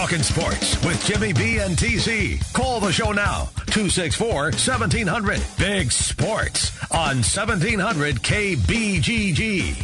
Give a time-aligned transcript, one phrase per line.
[0.00, 2.40] Talking sports with Jimmy B and TC.
[2.54, 3.50] Call the show now.
[3.66, 5.42] 264 1700.
[5.58, 9.76] Big Sports on 1700 KBGG.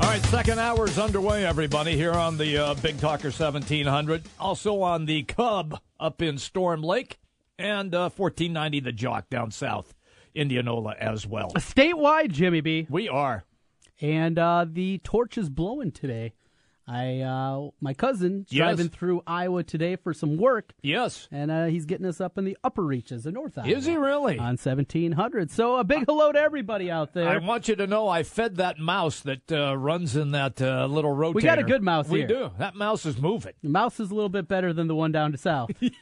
[0.00, 4.24] All right, second hour is underway, everybody, here on the uh, Big Talker 1700.
[4.40, 7.20] Also on the Cub up in Storm Lake
[7.56, 9.94] and uh, 1490 The Jock down south,
[10.34, 11.52] Indianola as well.
[11.52, 12.88] Statewide, Jimmy B.
[12.90, 13.44] We are.
[14.00, 16.32] And uh, the torch is blowing today.
[16.86, 18.58] I uh, my cousin Yes.
[18.58, 21.28] driving through Iowa today for some work, Yes.
[21.32, 23.68] and uh, he's getting us up in the upper reaches of North Iowa.
[23.70, 24.38] Is he really?
[24.38, 25.50] on seventeen hundred?
[25.50, 27.28] So a big hello to everybody out there.
[27.28, 30.86] I want you to know I fed that mouse that uh, runs in that uh,
[30.86, 31.34] little rotator.
[31.34, 32.12] We got a good mouse here.
[32.12, 32.28] We here.
[32.28, 32.50] do.
[32.58, 33.54] That mouse is moving.
[33.62, 35.70] the mouse is a little bit better than the one down to south.
[35.80, 36.00] You're-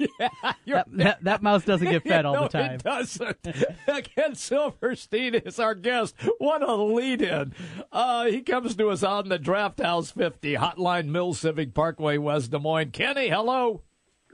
[0.67, 2.73] that, that, that mouse doesn't get fed all no, the time.
[2.73, 3.39] It doesn't.
[4.17, 6.15] Ken Silverstein is our guest.
[6.39, 7.55] What a lead in.
[7.91, 12.51] Uh, he comes to us on the Draft House 50, Hotline Mills Civic Parkway, West
[12.51, 12.91] Des Moines.
[12.91, 13.83] Kenny, hello.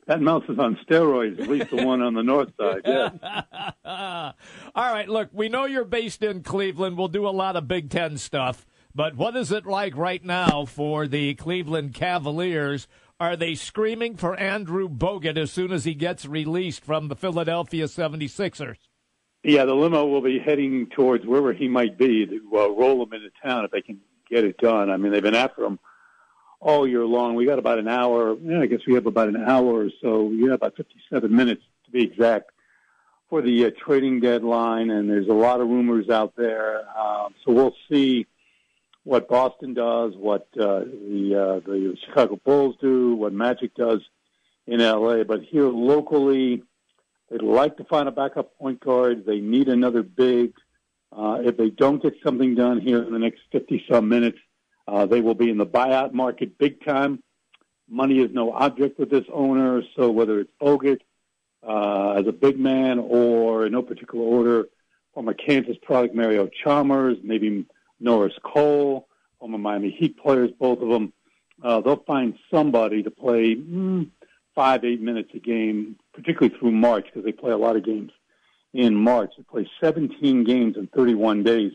[0.06, 2.80] That mouse is on steroids, at least the one on the north side.
[2.86, 3.12] Yeah.
[4.74, 6.96] All right, look, we know you're based in Cleveland.
[6.96, 8.66] We'll do a lot of Big Ten stuff.
[8.94, 12.88] But what is it like right now for the Cleveland Cavaliers?
[13.20, 17.84] Are they screaming for Andrew Bogut as soon as he gets released from the Philadelphia
[17.84, 18.76] 76ers?
[19.44, 23.12] Yeah, the limo will be heading towards wherever he might be to uh, roll him
[23.12, 24.90] into town if they can get it done.
[24.90, 25.78] I mean, they've been after him
[26.60, 27.34] all year long.
[27.34, 28.32] We got about an hour.
[28.32, 30.24] I guess we have about an hour or so.
[30.24, 32.50] We have about 57 minutes to be exact
[33.28, 36.88] for the uh, trading deadline, and there's a lot of rumors out there.
[36.98, 38.26] Um, so we'll see
[39.04, 44.00] what Boston does, what uh, the uh, the Chicago Bulls do, what Magic does
[44.66, 45.24] in LA.
[45.24, 46.62] But here locally,
[47.30, 49.24] they'd like to find a backup point guard.
[49.26, 50.52] They need another big.
[51.10, 54.38] Uh, if they don't get something done here in the next 50 some minutes,
[54.88, 57.22] uh, they will be in the buyout market big time.
[57.90, 61.00] Money is no object with this owner, so whether it's Bogut
[61.66, 64.68] uh, as a big man or in no particular order,
[65.12, 67.66] former Kansas product Mario Chalmers, maybe
[68.00, 69.08] Norris Cole,
[69.38, 71.12] former Miami Heat players, both of them,
[71.62, 74.08] uh, they'll find somebody to play mm,
[74.54, 78.12] five, eight minutes a game, particularly through March because they play a lot of games
[78.72, 79.32] in March.
[79.36, 81.72] They play 17 games in 31 days.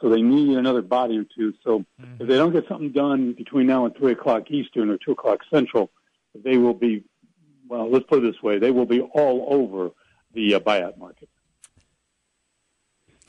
[0.00, 1.54] So they need another body or two.
[1.64, 1.84] So
[2.18, 5.40] if they don't get something done between now and 3 o'clock Eastern or 2 o'clock
[5.52, 5.90] Central,
[6.34, 7.04] they will be,
[7.68, 9.90] well, let's put it this way, they will be all over
[10.34, 11.28] the uh, buyout market.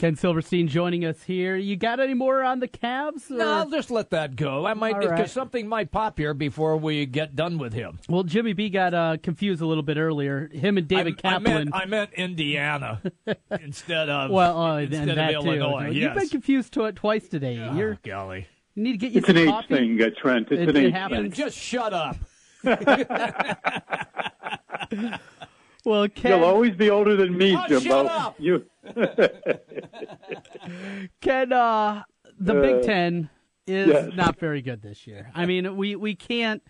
[0.01, 1.55] Ken Silverstein joining us here.
[1.55, 3.29] You got any more on the Cavs?
[3.29, 4.65] or- No, I'll just let that go.
[4.65, 5.29] I might because right.
[5.29, 7.99] something might pop here before we get done with him.
[8.09, 10.49] Well, Jimmy B got uh, confused a little bit earlier.
[10.51, 11.53] Him and David I, I Kaplan.
[11.53, 12.99] meant, I meant Indiana
[13.61, 15.89] instead of well, uh, instead and of that Illinois.
[15.89, 15.93] too.
[15.93, 16.03] Yes.
[16.03, 17.59] You've been confused to it twice today.
[17.59, 18.47] Oh, You're, golly.
[18.73, 19.75] you need to get you It's an some age coffee.
[19.75, 20.47] thing, uh, Trent.
[20.49, 21.35] It's It- an it age happens.
[21.35, 21.45] Thing.
[21.45, 22.15] just shut up.
[25.83, 28.35] Well, Ken, you'll always be older than me, oh, Jimbo.
[28.37, 28.65] You,
[31.21, 32.03] Ken, uh,
[32.39, 33.29] the uh, Big Ten
[33.65, 34.09] is yes.
[34.15, 35.31] not very good this year.
[35.33, 36.61] I mean, we we can't.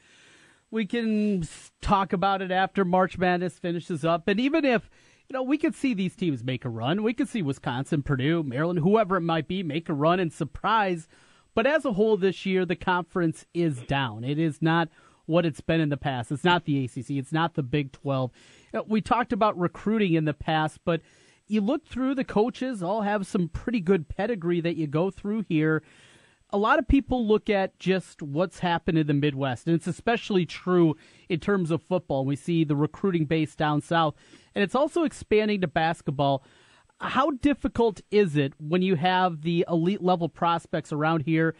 [0.70, 1.46] We can
[1.82, 4.90] talk about it after March Madness finishes up, and even if
[5.32, 7.04] you know, we could see these teams make a run.
[7.04, 11.08] We could see Wisconsin, Purdue, Maryland, whoever it might be, make a run and surprise.
[11.56, 14.26] But as a whole, this year, the conference is down.
[14.26, 14.90] It is not
[15.26, 16.34] what it's been in the past.
[16.34, 17.12] It's not the ACC.
[17.12, 18.30] It's not the Big 12.
[18.74, 21.02] Uh, we talked about recruiting in the past, but
[21.48, 25.44] you look through the coaches, all have some pretty good pedigree that you go through
[25.50, 25.84] here.
[26.54, 30.46] A lot of people look at just what's happened in the Midwest, and it's especially
[30.46, 30.96] true
[31.30, 32.26] in terms of football.
[32.26, 34.16] We see the recruiting base down south,
[34.54, 36.44] and it's also expanding to basketball.
[37.00, 41.56] How difficult is it when you have the elite level prospects around here,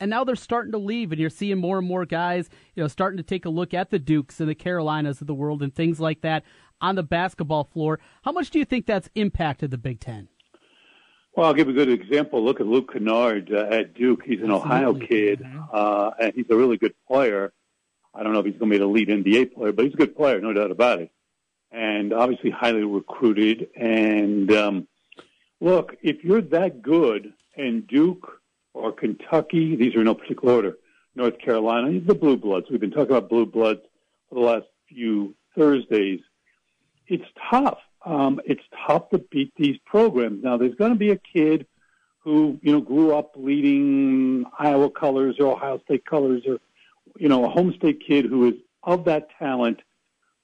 [0.00, 2.88] and now they're starting to leave, and you're seeing more and more guys, you know,
[2.88, 5.74] starting to take a look at the Dukes and the Carolinas of the world and
[5.74, 6.44] things like that
[6.80, 8.00] on the basketball floor.
[8.22, 10.28] How much do you think that's impacted the Big Ten?
[11.36, 12.44] Well, I'll give a good example.
[12.44, 14.22] Look at Luke Kennard uh, at Duke.
[14.24, 17.52] He's an Ohio kid, uh, and he's a really good player.
[18.14, 19.96] I don't know if he's going to be the lead NBA player, but he's a
[19.96, 21.10] good player, no doubt about it.
[21.72, 23.66] And obviously highly recruited.
[23.74, 24.88] And um,
[25.60, 28.40] look, if you're that good, and Duke
[28.74, 30.76] or Kentucky, these are in no particular order,
[31.14, 32.66] North Carolina, the blue bloods.
[32.70, 33.80] We've been talking about blue bloods
[34.28, 36.20] for the last few Thursdays.
[37.06, 37.78] It's tough.
[38.04, 40.42] Um, it's tough to beat these programs.
[40.42, 41.66] Now, there's going to be a kid
[42.18, 46.58] who, you know, grew up leading Iowa colors or Ohio State colors or,
[47.16, 49.80] you know, a home state kid who is of that talent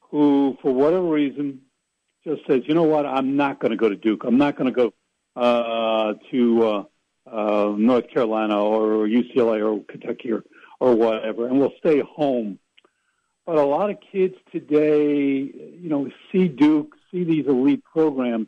[0.00, 1.61] who, for whatever reason,
[2.25, 4.25] just says, you know what, I'm not going to go to Duke.
[4.25, 4.93] I'm not going to go
[5.37, 6.85] uh, to uh,
[7.26, 10.44] uh, North Carolina or UCLA or Kentucky or
[10.78, 12.58] or whatever, and will stay home.
[13.44, 18.46] But a lot of kids today, you know, see Duke, see these elite programs,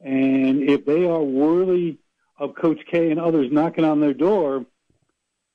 [0.00, 1.98] and if they are worthy
[2.38, 4.64] of Coach K and others knocking on their door,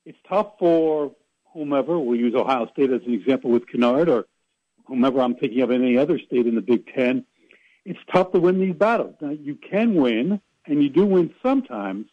[0.05, 1.13] it's tough for
[1.53, 1.97] whomever.
[1.97, 4.25] We'll use Ohio State as an example with Kennard or
[4.85, 7.25] whomever I'm thinking of any other state in the Big Ten.
[7.85, 9.15] It's tough to win these battles.
[9.21, 12.07] Now, you can win, and you do win sometimes,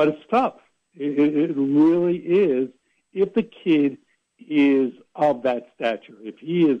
[0.00, 0.54] but it's tough.
[0.94, 2.70] It, it really is
[3.12, 3.98] if the kid
[4.38, 6.14] is of that stature.
[6.22, 6.80] If he is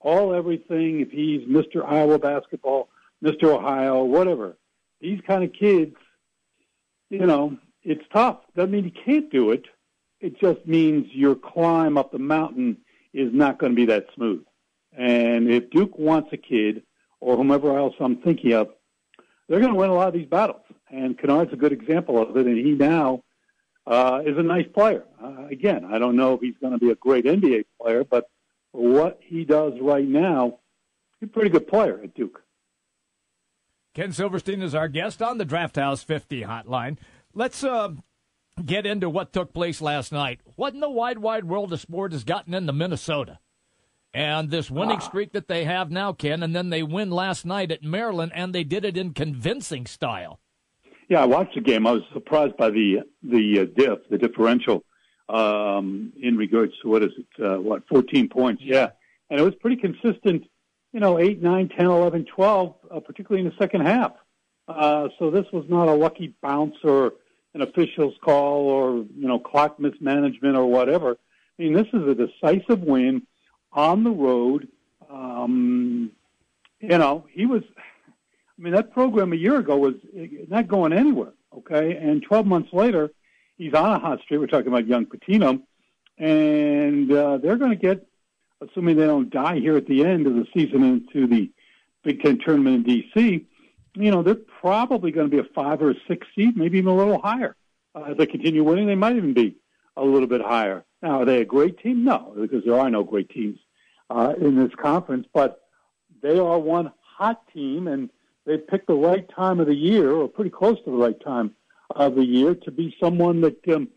[0.00, 1.86] all everything, if he's Mr.
[1.86, 2.88] Iowa basketball,
[3.22, 3.54] Mr.
[3.54, 4.56] Ohio, whatever,
[5.02, 5.94] these kind of kids,
[7.10, 8.38] you know, it's tough.
[8.56, 9.66] Doesn't mean you can't do it.
[10.20, 12.78] It just means your climb up the mountain
[13.12, 14.42] is not going to be that smooth.
[14.96, 16.82] And if Duke wants a kid,
[17.20, 18.68] or whomever else I'm thinking of,
[19.50, 20.63] they're going to win a lot of these battles.
[20.90, 22.46] And Kennard's a good example of it.
[22.46, 23.22] And he now
[23.86, 25.04] uh, is a nice player.
[25.22, 28.28] Uh, again, I don't know if he's going to be a great NBA player, but
[28.72, 30.58] what he does right now,
[31.20, 32.42] he's a pretty good player at Duke.
[33.94, 36.98] Ken Silverstein is our guest on the Draft House 50 hotline.
[37.32, 37.90] Let's uh,
[38.64, 40.40] get into what took place last night.
[40.56, 43.38] What in the wide, wide world of sport has gotten into Minnesota?
[44.12, 45.00] And this winning ah.
[45.00, 48.52] streak that they have now, Ken, and then they win last night at Maryland, and
[48.52, 50.40] they did it in convincing style.
[51.14, 51.86] Yeah, I watched the game.
[51.86, 54.82] I was surprised by the the uh, diff, the differential,
[55.28, 58.60] um, in regards to what is it, uh, what, 14 points?
[58.64, 58.88] Yeah,
[59.30, 60.42] and it was pretty consistent.
[60.92, 64.10] You know, eight, nine, ten, eleven, twelve, uh, particularly in the second half.
[64.66, 67.12] Uh, so this was not a lucky bounce or
[67.54, 71.12] an official's call or you know clock mismanagement or whatever.
[71.12, 73.22] I mean, this is a decisive win
[73.72, 74.66] on the road.
[75.08, 76.10] Um,
[76.80, 77.62] you know, he was
[78.58, 79.94] I mean, that program a year ago was
[80.48, 81.32] not going anywhere.
[81.56, 83.10] Okay, and 12 months later,
[83.56, 84.40] he's on a hot streak.
[84.40, 85.62] We're talking about young Pitino.
[86.18, 88.06] and uh, they're going to get,
[88.60, 91.50] assuming they don't die here at the end of the season into the
[92.02, 93.46] Big Ten tournament in D.C.
[93.94, 96.90] You know, they're probably going to be a five or a six seed, maybe even
[96.90, 97.56] a little higher.
[97.94, 99.56] Uh, as they continue winning, they might even be
[99.96, 100.84] a little bit higher.
[101.02, 102.04] Now, are they a great team?
[102.04, 103.58] No, because there are no great teams
[104.10, 105.26] uh, in this conference.
[105.32, 105.60] But
[106.20, 108.10] they are one hot team, and
[108.46, 111.54] they picked the right time of the year, or pretty close to the right time
[111.90, 113.88] of the year, to be someone that, um,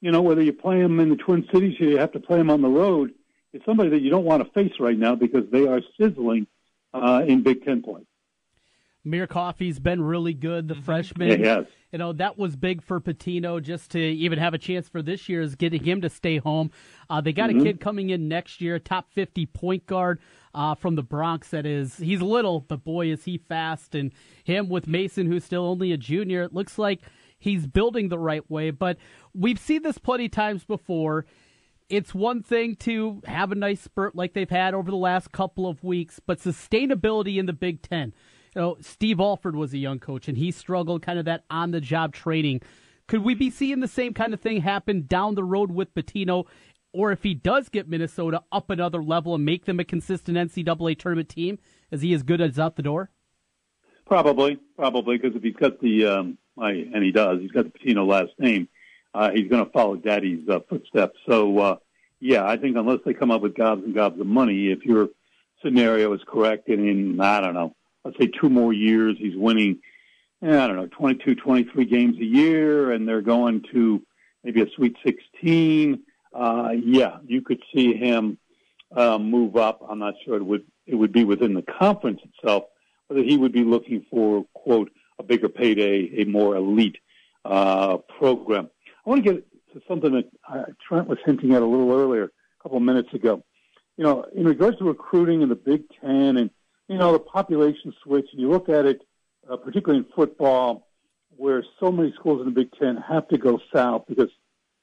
[0.00, 2.38] you know, whether you play them in the Twin Cities or you have to play
[2.38, 3.12] them on the road,
[3.52, 6.46] it's somebody that you don't want to face right now because they are sizzling
[6.94, 8.02] uh, in Big Ten play.
[9.04, 11.42] Amir Coffey's been really good, the freshman.
[11.42, 15.00] Yeah, You know, that was big for Pitino just to even have a chance for
[15.00, 16.70] this year is getting him to stay home.
[17.08, 17.60] Uh, they got mm-hmm.
[17.60, 20.20] a kid coming in next year, top 50 point guard
[20.54, 23.94] uh, from the Bronx that is, he's little, but boy, is he fast.
[23.94, 24.12] And
[24.44, 27.00] him with Mason, who's still only a junior, it looks like
[27.38, 28.70] he's building the right way.
[28.70, 28.98] But
[29.34, 31.26] we've seen this plenty times before.
[31.88, 35.66] It's one thing to have a nice spurt like they've had over the last couple
[35.66, 38.12] of weeks, but sustainability in the Big Ten.
[38.54, 41.72] You know, Steve Alford was a young coach, and he struggled kind of that on
[41.72, 42.60] the job training.
[43.08, 46.46] Could we be seeing the same kind of thing happen down the road with Pitino
[46.92, 50.98] or if he does get Minnesota up another level and make them a consistent NCAA
[50.98, 51.58] tournament team,
[51.90, 53.10] is he as good as out the door?
[54.06, 58.06] Probably, probably, because if he's got the, um, and he does, he's got the Pitino
[58.06, 58.68] last name,
[59.14, 61.16] uh, he's going to follow Daddy's uh, footsteps.
[61.28, 61.76] So, uh,
[62.18, 65.08] yeah, I think unless they come up with gobs and gobs of money, if your
[65.62, 67.74] scenario is correct, and in, I don't know,
[68.04, 69.78] let's say two more years, he's winning,
[70.42, 74.02] I don't know, 22, 23 games a year, and they're going to
[74.42, 78.38] maybe a Sweet 16 uh, yeah, you could see him
[78.94, 79.84] uh, move up.
[79.88, 82.64] I'm not sure it would it would be within the conference itself,
[83.08, 86.96] but that he would be looking for quote a bigger payday, a more elite
[87.44, 88.68] uh, program.
[89.06, 92.24] I want to get to something that uh, Trent was hinting at a little earlier,
[92.24, 93.44] a couple of minutes ago.
[93.96, 96.50] You know, in regards to recruiting in the Big Ten and
[96.88, 99.00] you know the population switch, and you look at it,
[99.48, 100.88] uh, particularly in football,
[101.36, 104.30] where so many schools in the Big Ten have to go south because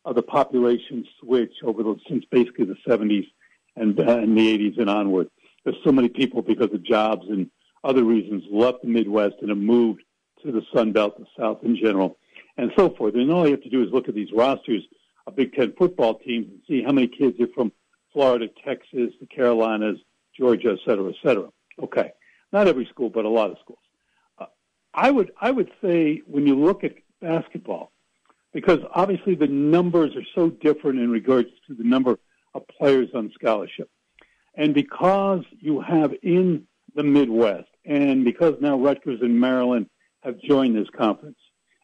[0.08, 3.28] of the population switch over the, since basically the 70s
[3.76, 5.30] and, uh, and the 80s and onward.
[5.66, 7.50] There's so many people because of jobs and
[7.84, 10.02] other reasons left the Midwest and have moved
[10.44, 12.18] to the Sun Belt, the South in general,
[12.56, 13.16] and so forth.
[13.16, 14.82] And all you have to do is look at these rosters
[15.28, 17.74] of Big Ten football teams and see how many kids are from
[18.14, 19.98] Florida, Texas, the Carolinas,
[20.38, 21.50] Georgia, et cetera, et cetera.
[21.84, 22.12] Okay,
[22.54, 23.80] not every school, but a lot of schools.
[24.40, 24.46] Uh,
[24.94, 27.92] I would I would say when you look at basketball,
[28.58, 32.18] because obviously the numbers are so different in regards to the number
[32.56, 33.88] of players on scholarship.
[34.56, 36.64] And because you have in
[36.96, 41.38] the Midwest, and because now Rutgers and Maryland have joined this conference,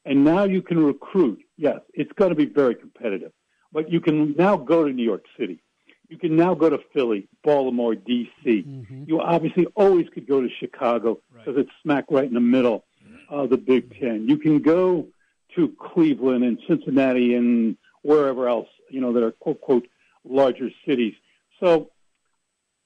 [0.03, 3.33] and now you can recruit, yes, it's going to be very competitive.
[3.71, 5.61] but you can now go to New York City.
[6.09, 8.65] You can now go to Philly, Baltimore, D.C.
[8.67, 9.03] Mm-hmm.
[9.05, 11.65] You obviously always could go to Chicago because right.
[11.65, 12.83] it's smack right in the middle
[13.29, 14.27] of the Big Ten.
[14.27, 15.07] You can go
[15.55, 19.87] to Cleveland and Cincinnati and wherever else, you know, that are quote, quote,
[20.23, 21.13] larger cities.
[21.59, 21.91] So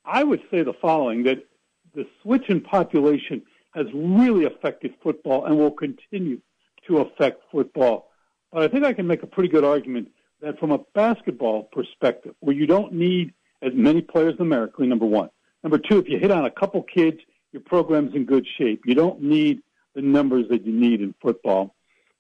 [0.05, 1.45] I would say the following that
[1.93, 3.41] the switch in population
[3.73, 6.39] has really affected football and will continue
[6.87, 8.09] to affect football.
[8.51, 10.09] But I think I can make a pretty good argument
[10.41, 15.29] that from a basketball perspective, where you don't need as many players numerically, number one.
[15.63, 17.17] Number two, if you hit on a couple kids,
[17.51, 18.83] your program's in good shape.
[18.85, 19.61] You don't need
[19.95, 21.75] the numbers that you need in football.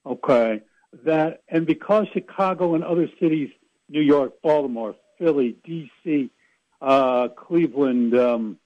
[0.07, 0.61] Okay.
[1.03, 3.49] That, and because Chicago and other cities,
[3.89, 6.31] New York, Baltimore, Philly, D.C.,
[6.81, 8.57] uh, Cleveland, um,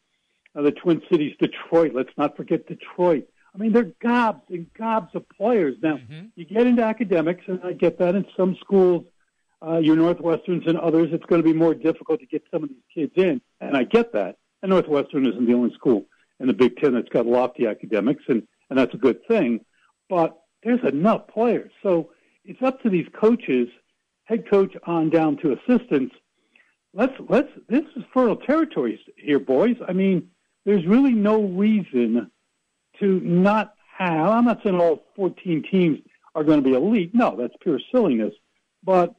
[0.54, 3.28] the Twin Cities, Detroit, let's not forget Detroit.
[3.54, 5.76] I mean, they're gobs and gobs of players.
[5.82, 6.28] Now, mm-hmm.
[6.36, 9.06] you get into academics, and I get that in some schools,
[9.66, 12.70] uh, your Northwesterns and others, it's going to be more difficult to get some of
[12.70, 14.38] these kids in, and I get that.
[14.62, 16.06] And Northwestern isn't the only school
[16.40, 19.66] in the Big Ten that's got lofty academics, and, and that's a good thing.
[20.10, 21.72] But there's enough players.
[21.84, 22.12] So
[22.46, 23.68] it's up to these coaches,
[24.26, 26.16] head coach on down to assistants.
[26.94, 29.78] Let's let's this is fertile territory here, boys.
[29.88, 30.30] I mean,
[30.66, 32.30] there's really no reason
[33.00, 34.30] to not have.
[34.30, 36.00] I'm not saying all 14 teams
[36.36, 37.14] are going to be elite.
[37.14, 38.34] No, that's pure silliness.
[38.84, 39.16] But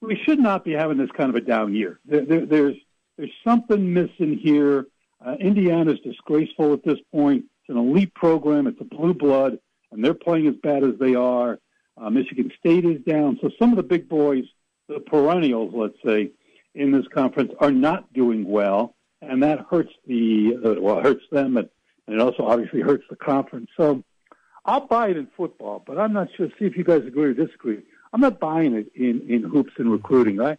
[0.00, 2.00] we should not be having this kind of a down year.
[2.04, 2.76] There, there, there's
[3.16, 4.86] there's something missing here.
[5.24, 7.44] Uh, Indiana's disgraceful at this point.
[7.60, 8.66] It's an elite program.
[8.66, 9.58] It's a blue blood,
[9.92, 11.58] and they're playing as bad as they are.
[11.96, 13.38] Uh, Michigan State is down.
[13.40, 14.44] So some of the big boys,
[14.88, 16.30] the perennials, let's say,
[16.74, 21.56] in this conference, are not doing well, and that hurts the uh, well, hurts them,
[21.56, 21.68] and,
[22.06, 23.68] and it also obviously hurts the conference.
[23.76, 24.02] So
[24.64, 26.48] I'll buy it in football, but I'm not sure.
[26.58, 27.82] See if you guys agree or disagree.
[28.12, 30.40] I'm not buying it in, in hoops and recruiting.
[30.40, 30.58] I,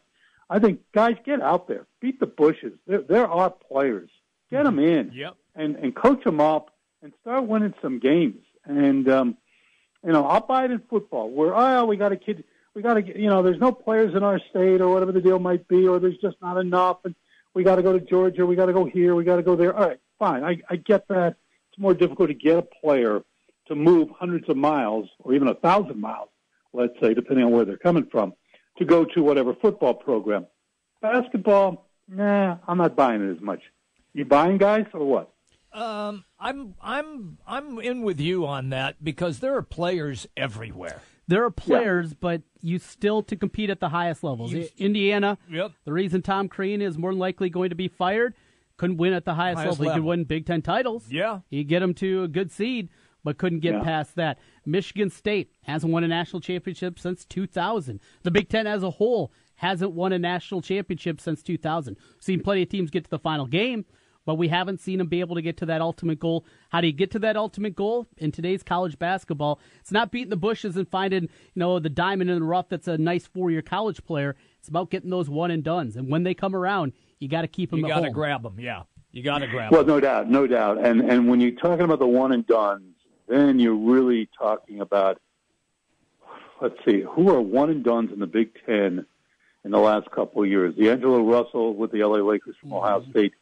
[0.49, 2.73] I think guys get out there, beat the bushes.
[2.87, 4.09] There, there are players.
[4.51, 5.35] Get them in, yep.
[5.55, 6.69] and and coach them up,
[7.01, 8.42] and start winning some games.
[8.65, 9.37] And um,
[10.05, 12.43] you know, I'll buy it in football where oh we got a kid,
[12.73, 15.39] we got to you know, there's no players in our state or whatever the deal
[15.39, 17.15] might be, or there's just not enough, and
[17.53, 19.55] we got to go to Georgia, we got to go here, we got to go
[19.55, 19.75] there.
[19.75, 21.35] All right, fine, I, I get that.
[21.69, 23.21] It's more difficult to get a player
[23.67, 26.29] to move hundreds of miles or even a thousand miles
[26.73, 28.33] let's say, depending on where they're coming from,
[28.77, 30.47] to go to whatever football program.
[31.01, 33.61] Basketball, nah, I'm not buying it as much.
[34.13, 35.32] You buying guys or what?
[35.73, 41.01] Um, I'm I'm I'm in with you on that because there are players everywhere.
[41.27, 42.17] There are players, yeah.
[42.19, 44.51] but you still to compete at the highest levels.
[44.51, 45.71] You, Indiana, yep.
[45.85, 48.35] the reason Tom Crean is more than likely going to be fired,
[48.77, 49.85] couldn't win at the highest, highest level.
[49.85, 49.93] level.
[49.93, 51.05] He could win Big Ten titles.
[51.09, 52.89] Yeah, he get him to a good seed,
[53.23, 53.83] but couldn't get yeah.
[53.83, 54.37] past that.
[54.65, 57.99] Michigan State hasn't won a national championship since 2000.
[58.23, 61.97] The Big Ten as a whole hasn't won a national championship since 2000.
[62.19, 63.85] Seen plenty of teams get to the final game,
[64.25, 66.45] but we haven't seen him be able to get to that ultimate goal.
[66.69, 69.59] How do you get to that ultimate goal in today's college basketball?
[69.79, 72.87] It's not beating the bushes and finding, you know, the diamond in the rough that's
[72.87, 74.35] a nice four-year college player.
[74.59, 77.47] It's about getting those one and dones, and when they come around, you got to
[77.47, 77.79] keep them.
[77.79, 78.83] You got to grab them, yeah.
[79.11, 79.71] You got to grab.
[79.71, 79.95] Well, them.
[79.95, 80.83] no doubt, no doubt.
[80.83, 82.93] And and when you're talking about the one and done,
[83.27, 85.19] then you're really talking about,
[86.61, 89.05] let's see, who are one and dones in the Big Ten
[89.63, 90.75] in the last couple of years?
[90.75, 93.11] D'Angelo Russell with the LA Lakers from Ohio mm-hmm.
[93.11, 93.33] State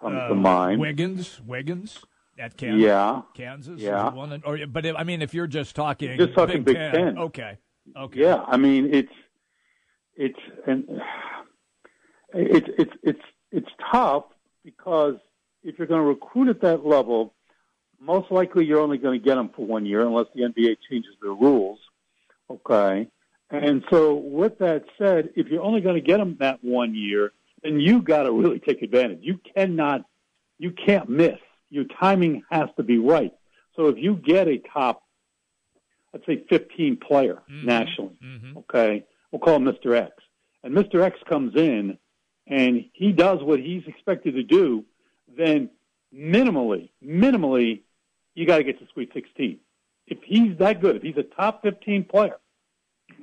[0.00, 0.80] comes uh, to mind.
[0.80, 2.00] Wiggins, Wiggins
[2.38, 2.80] at Kansas.
[2.80, 3.80] Yeah, Kansas.
[3.80, 4.42] Yeah, one.
[4.44, 6.92] Or, but I mean, if you're just talking, just talking Big, Big Ten.
[6.92, 7.18] Ten.
[7.18, 7.58] Okay.
[7.96, 8.20] Okay.
[8.20, 9.12] Yeah, I mean it's
[10.16, 11.00] it's and
[12.34, 14.24] it's it's it's it's tough
[14.64, 15.16] because
[15.62, 17.34] if you're going to recruit at that level,
[18.00, 21.14] most likely you're only going to get them for one year unless the NBA changes
[21.20, 21.78] their rules.
[22.50, 23.08] Okay.
[23.50, 27.32] And so with that said, if you're only going to get them that one year,
[27.62, 29.20] then you got to really take advantage.
[29.22, 30.02] You cannot,
[30.58, 31.38] you can't miss.
[31.70, 33.32] Your timing has to be right.
[33.76, 35.02] So if you get a top,
[36.12, 37.66] let's say 15 player mm-hmm.
[37.66, 38.58] nationally, mm-hmm.
[38.58, 39.96] okay, we'll call him Mr.
[39.96, 40.12] X.
[40.64, 41.02] And Mr.
[41.02, 41.98] X comes in
[42.46, 44.84] and he does what he's expected to do,
[45.36, 45.70] then
[46.14, 47.82] minimally, minimally,
[48.34, 49.58] you got to get to Sweet 16.
[50.06, 52.38] If he's that good, if he's a top 15 player,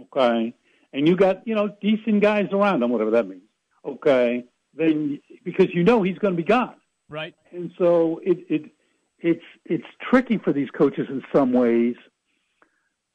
[0.03, 0.53] okay,
[0.93, 3.41] and you got, you know, decent guys around him, whatever that means,
[3.85, 6.75] okay, then because you know he's going to be gone.
[7.09, 7.35] Right.
[7.51, 8.71] And so it, it,
[9.19, 11.95] it's, it's tricky for these coaches in some ways.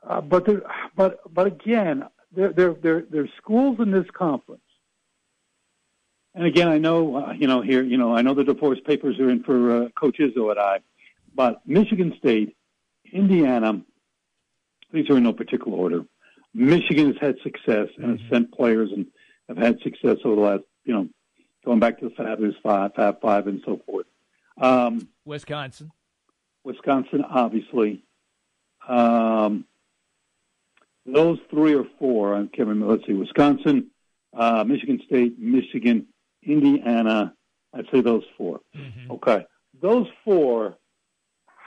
[0.06, 0.62] Uh, but there,
[0.96, 4.62] but, but again, there, there, there, there's schools in this conference
[6.34, 9.18] and again, I know, uh, you know, here, you know, I know the divorce papers
[9.18, 10.80] are in for uh, Coach Izzo and I,
[11.34, 12.56] but Michigan State,
[13.12, 13.82] Indiana,
[14.92, 16.04] these are in no particular order.
[16.54, 18.22] Michigan has had success and mm-hmm.
[18.22, 19.06] has sent players and
[19.50, 21.08] have had success over the last, you know,
[21.64, 24.06] going back to the Fabulous Five, Fab Five, and so forth.
[24.60, 25.90] Um, Wisconsin.
[26.64, 28.04] Wisconsin, obviously.
[28.88, 29.64] Um,
[31.04, 32.94] those three or four, I can't remember.
[32.94, 33.90] Let's see, Wisconsin,
[34.36, 36.06] uh, Michigan State, Michigan,
[36.42, 37.34] Indiana.
[37.72, 39.12] I'd say those 4 Mm-hmm.
[39.12, 39.46] Okay.
[39.80, 40.76] Those four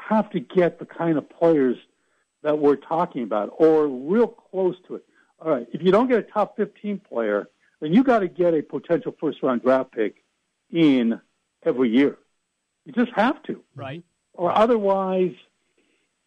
[0.08, 1.78] have to get the kind of players
[2.44, 5.06] that we're talking about or real close to it.
[5.40, 5.66] All right.
[5.74, 7.50] If you don't get a top 15 player,
[7.84, 10.24] then you got to get a potential first round draft pick
[10.72, 11.20] in
[11.66, 12.18] every year.
[12.86, 14.04] You just have to Right.
[14.34, 15.34] or otherwise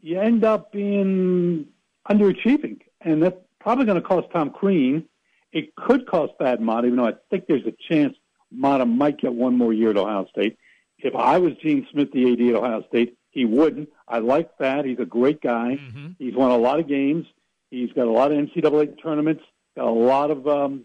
[0.00, 1.66] you end up being
[2.08, 2.80] underachieving.
[3.00, 5.04] And that's probably going to cost Tom Crean.
[5.52, 8.16] It could cost Thad Matta, even though I think there's a chance
[8.50, 10.56] Matta might get one more year at Ohio State.
[10.98, 13.88] If I was Gene Smith, the AD at Ohio State, he wouldn't.
[14.08, 14.84] I like Thad.
[14.86, 15.78] He's a great guy.
[15.80, 16.08] Mm-hmm.
[16.18, 17.26] He's won a lot of games.
[17.70, 19.42] He's got a lot of NCAA tournaments,
[19.76, 20.84] got a lot of um,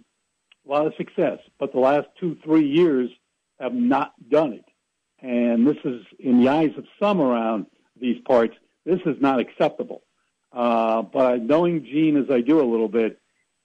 [0.65, 1.39] a lot of success.
[1.59, 3.09] But the last two, three years
[3.59, 4.65] have not done it.
[5.19, 7.67] And this is, in the eyes of some around
[7.99, 10.01] these parts, this is not acceptable.
[10.51, 13.19] Uh, but knowing Gene as I do a little bit,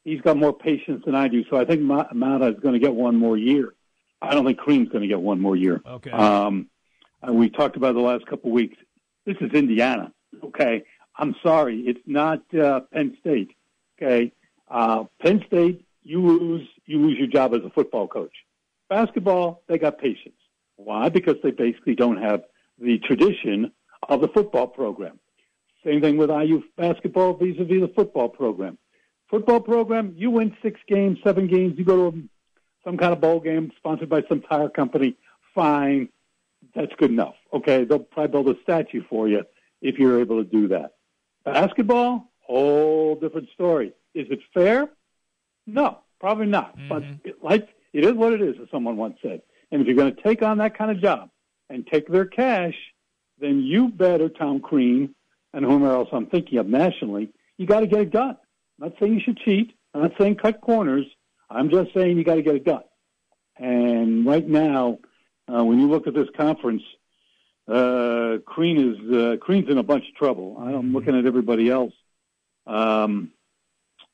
[0.04, 1.44] he's got more patience than I do.
[1.50, 3.74] So I think Ma- Matta is going to get one more year.
[4.20, 5.80] I don't think Crean's going to get one more year.
[5.86, 6.10] Okay.
[6.10, 6.68] Um,
[7.22, 8.76] and we talked about the last couple of weeks.
[9.24, 10.12] This is Indiana.
[10.44, 10.84] Okay.
[11.18, 11.80] I'm sorry.
[11.80, 13.52] It's not uh, Penn State.
[13.96, 14.32] Okay.
[14.68, 18.32] Uh, Penn State, you lose, you lose your job as a football coach.
[18.88, 20.36] Basketball, they got patience.
[20.76, 21.08] Why?
[21.08, 22.42] Because they basically don't have
[22.78, 23.72] the tradition
[24.08, 25.18] of the football program.
[25.84, 28.78] Same thing with IU basketball vis-a-vis the football program.
[29.30, 32.22] Football program, you win six games, seven games, you go to
[32.84, 35.16] some kind of bowl game sponsored by some tire company,
[35.54, 36.08] fine.
[36.74, 37.34] That's good enough.
[37.52, 39.42] Okay, they'll probably build a statue for you
[39.82, 40.92] if you're able to do that.
[41.44, 43.92] Basketball, whole different story.
[44.14, 44.88] Is it fair?
[45.66, 46.76] No, probably not.
[46.88, 49.42] But it, like it is what it is, as someone once said.
[49.70, 51.30] And if you're going to take on that kind of job
[51.68, 52.74] and take their cash,
[53.40, 55.14] then you better, Tom Crean,
[55.52, 58.36] and whomever else I'm thinking of nationally, you got to get it done.
[58.80, 59.72] I'm not saying you should cheat.
[59.94, 61.06] I'm not saying cut corners.
[61.50, 62.82] I'm just saying you got to get it done.
[63.56, 64.98] And right now,
[65.48, 66.82] uh, when you look at this conference,
[67.68, 70.56] uh, Crean is uh, Crean's in a bunch of trouble.
[70.58, 71.94] I'm looking at everybody else.
[72.66, 73.32] Um,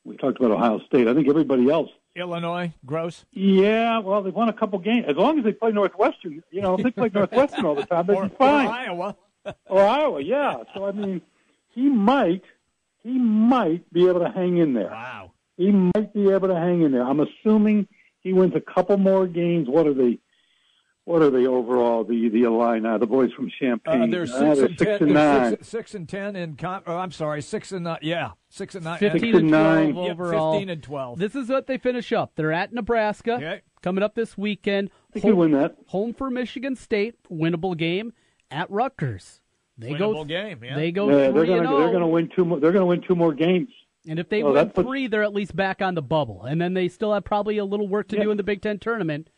[0.05, 1.07] we talked about Ohio State.
[1.07, 1.89] I think everybody else.
[2.15, 3.25] Illinois, gross.
[3.31, 5.05] Yeah, well, they've won a couple games.
[5.07, 8.05] As long as they play Northwestern, you know, if they play Northwestern all the time,
[8.05, 8.67] they'd Or, be or fine.
[8.67, 9.15] Iowa.
[9.67, 10.57] Or Iowa, yeah.
[10.73, 11.21] So I mean,
[11.69, 12.43] he might,
[13.01, 14.89] he might be able to hang in there.
[14.91, 15.31] Wow.
[15.57, 17.03] He might be able to hang in there.
[17.03, 17.87] I'm assuming
[18.21, 19.67] he wins a couple more games.
[19.67, 20.19] What are they?
[21.05, 22.05] What are they overall?
[22.05, 24.03] The the Illini, the boys from Champaign.
[24.03, 25.03] Uh, they're Uh, six, they're and six ten.
[25.03, 25.49] and nine.
[25.51, 26.55] Six, six and ten in.
[26.55, 27.99] Com- oh, I'm sorry, six and nine.
[28.01, 28.99] Yeah, six and nine.
[28.99, 29.95] Fifteen Six and and twelve nine.
[29.95, 30.53] Yeah, overall.
[30.53, 31.19] Fifteen and twelve.
[31.19, 32.31] This is what they finish up.
[32.35, 33.33] They're at Nebraska.
[33.33, 33.61] Okay.
[33.81, 34.91] Coming up this weekend.
[35.11, 35.75] They could win that.
[35.87, 38.13] home for Michigan State, winnable game
[38.49, 39.41] at Rutgers.
[39.77, 40.75] They go Winnable game, yeah.
[40.75, 42.07] They go Yeah, they're three going to they're going to oh.
[42.07, 42.59] win two more.
[42.61, 43.69] They're going to win two more games.
[44.07, 46.43] And if they Well, win that puts- three, they're at least back on the bubble.
[46.43, 48.23] And then they still have probably a little work to Yeah.
[48.23, 49.29] do in the Big Ten tournament.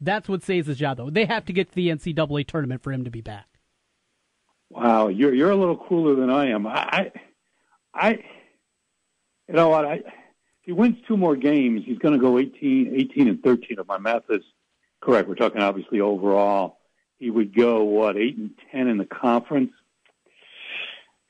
[0.00, 1.10] That's what saves his job, though.
[1.10, 3.46] They have to get to the NCAA tournament for him to be back.
[4.70, 6.66] Wow, you're you're a little cooler than I am.
[6.66, 7.12] I, I,
[7.92, 8.10] I
[9.48, 9.84] you know what?
[9.84, 10.04] I, if
[10.62, 13.78] he wins two more games, he's going to go 18, 18 and thirteen.
[13.80, 14.42] If my math is
[15.00, 16.78] correct, we're talking obviously overall.
[17.18, 19.72] He would go what eight and ten in the conference.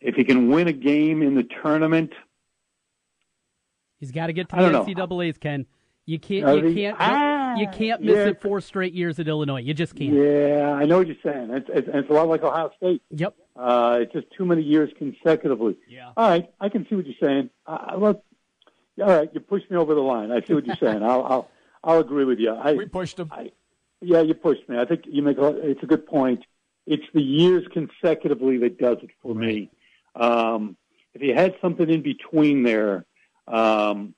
[0.00, 2.12] If he can win a game in the tournament,
[4.00, 4.62] He's got to get to the.
[4.62, 5.66] NCAA's, Ken.
[6.06, 6.64] You can't.
[6.64, 6.98] You can't.
[7.58, 8.26] You can't miss yeah.
[8.26, 9.60] it four straight years at Illinois.
[9.60, 10.12] You just can't.
[10.12, 11.50] yeah, I know what you're saying.
[11.50, 13.02] It's, it's, it's a lot like Ohio State.
[13.10, 13.34] Yep.
[13.56, 15.76] Uh, it's just too many years consecutively.
[15.88, 16.12] Yeah.
[16.16, 17.50] All right, I can see what you're saying.
[17.66, 18.24] Uh, look,
[19.00, 20.30] all right, you pushed me over the line.
[20.30, 21.02] I see what you're saying.
[21.02, 21.50] I'll, I'll,
[21.82, 22.52] I'll agree with you.
[22.52, 23.30] I, We pushed them.
[23.32, 23.52] I,
[24.00, 24.78] yeah, you pushed me.
[24.78, 26.44] I think you make a, it's a good point.
[26.86, 29.70] It's the years consecutively that does it for me.
[30.14, 30.76] Um,
[31.14, 33.04] if he had something in between there,
[33.46, 34.14] um,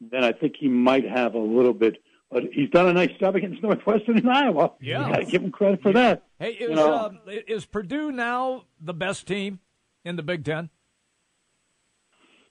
[0.00, 2.00] then I think he might have a little bit.
[2.30, 4.72] But he's done a nice job against Northwestern and Iowa.
[4.80, 5.06] Yeah.
[5.06, 6.24] you got to give him credit for that.
[6.38, 9.60] Hey, is You know- um, is Purdue now the best team
[10.04, 10.68] in the Big Ten?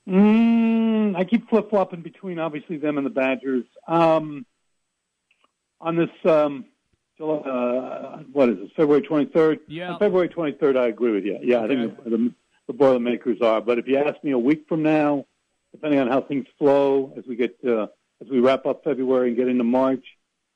[0.07, 3.65] Mm, I keep flip flopping between obviously them and the Badgers.
[3.87, 4.45] Um,
[5.81, 6.65] on this, um,
[7.21, 9.59] uh, what is it, February 23rd?
[9.67, 9.91] Yeah.
[9.93, 11.37] On February 23rd, I agree with you.
[11.41, 12.33] Yeah, I think the, the,
[12.67, 13.59] the Boilermakers are.
[13.61, 15.25] But if you ask me a week from now,
[15.71, 17.87] depending on how things flow as we get uh,
[18.21, 20.03] as we wrap up February and get into March,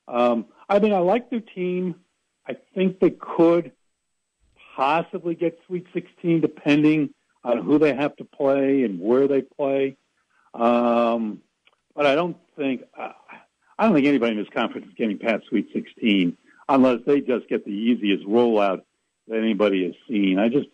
[0.07, 1.95] um, I mean, I like their team.
[2.47, 3.71] I think they could
[4.75, 9.97] possibly get Sweet 16, depending on who they have to play and where they play.
[10.53, 11.41] Um,
[11.95, 12.83] but I don't think.
[12.97, 13.11] Uh,
[13.77, 16.37] I don't think anybody in this conference is getting past Sweet 16
[16.69, 18.81] unless they just get the easiest rollout
[19.27, 20.37] that anybody has seen.
[20.37, 20.67] I just,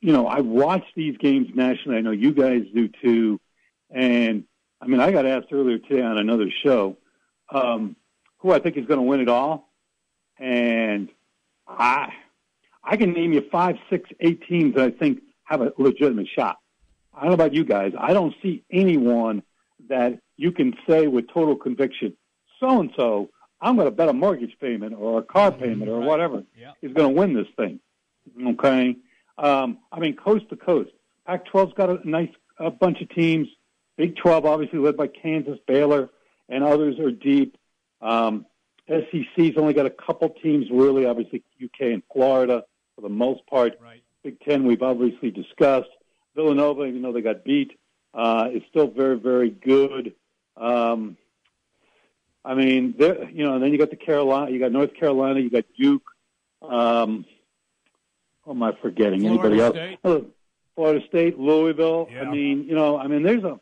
[0.00, 1.98] you know, I watch these games nationally.
[1.98, 3.40] I know you guys do too.
[3.90, 4.44] And
[4.80, 6.96] I mean, I got asked earlier today on another show
[7.50, 7.96] um,
[8.38, 9.70] who I think is going to win it all,
[10.38, 11.08] and
[11.66, 12.12] I
[12.84, 16.58] I can name you five, six, eight teams that I think have a legitimate shot.
[17.14, 17.92] I don't know about you guys.
[17.98, 19.42] I don't see anyone
[19.88, 22.16] that you can say with total conviction,
[22.60, 25.62] so and so, I'm going to bet a mortgage payment or a car mm-hmm.
[25.62, 26.72] payment or whatever yeah.
[26.82, 27.80] is going to win this thing.
[28.48, 28.96] Okay.
[29.38, 30.90] Um, I mean, coast to coast.
[31.26, 33.48] Pac-12's got a nice a bunch of teams.
[33.96, 36.10] Big 12, obviously led by Kansas, Baylor,
[36.48, 37.56] and others are deep.
[38.00, 38.46] Um,
[38.88, 43.78] SEC's only got a couple teams, really, obviously UK and Florida for the most part.
[43.82, 44.02] Right.
[44.22, 45.88] Big Ten, we've obviously discussed.
[46.34, 47.78] Villanova, even though they got beat,
[48.14, 50.14] uh, is still very, very good.
[50.56, 51.16] Um,
[52.44, 55.40] I mean, there, you know, and then you got the Carolina, you got North Carolina,
[55.40, 56.08] you got Duke.
[56.62, 57.24] Um,
[58.44, 59.20] what am I forgetting?
[59.20, 59.98] Florida Anybody State.
[60.04, 60.24] else?
[60.76, 62.08] Florida State, Louisville.
[62.10, 62.22] Yeah.
[62.22, 63.58] I mean, you know, I mean, there's a.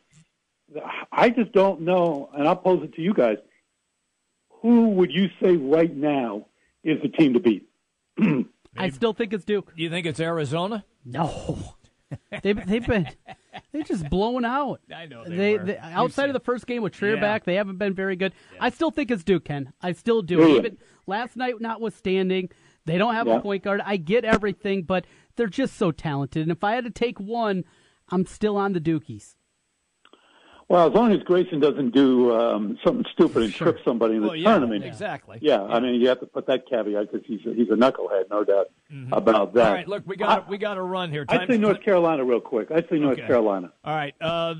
[1.11, 3.37] I just don't know, and I'll pose it to you guys.
[4.61, 6.47] Who would you say right now
[6.83, 7.67] is the team to beat?
[8.77, 9.71] I still think it's Duke.
[9.75, 10.83] You think it's Arizona?
[11.05, 11.59] No,
[12.41, 13.07] they've they've been
[13.71, 14.81] they're just blown out.
[14.93, 17.21] I know they, they, outside of the first game with Trier Yeah.
[17.21, 18.33] back, they haven't been very good.
[18.59, 19.71] I still think it's Duke, Ken.
[19.81, 20.39] I still do.
[20.39, 20.57] Really?
[20.57, 22.49] Even last night, notwithstanding,
[22.85, 23.37] they don't have Yeah.
[23.37, 23.81] a point guard.
[23.85, 26.41] I get everything, but they're just so talented.
[26.41, 27.63] And if I had to take one,
[28.09, 29.35] I'm still on the Dukies.
[30.67, 33.71] Well, as long as Grayson doesn't do um, something stupid and Sure.
[33.71, 34.83] trip somebody in the Well, yeah, tournament.
[34.83, 35.37] exactly.
[35.41, 38.29] Yeah, I mean, you have to put that caveat because he's a, he's a knucklehead,
[38.31, 38.71] no doubt
[39.11, 39.59] about that.
[39.61, 39.67] Mm-hmm.
[39.67, 41.23] All right, look, we got we got to run here.
[41.29, 42.71] I'd say North Carolina real quick.
[42.71, 43.27] I'd say North Okay.
[43.27, 43.71] Carolina.
[43.83, 44.15] All right.
[44.19, 44.55] Uh,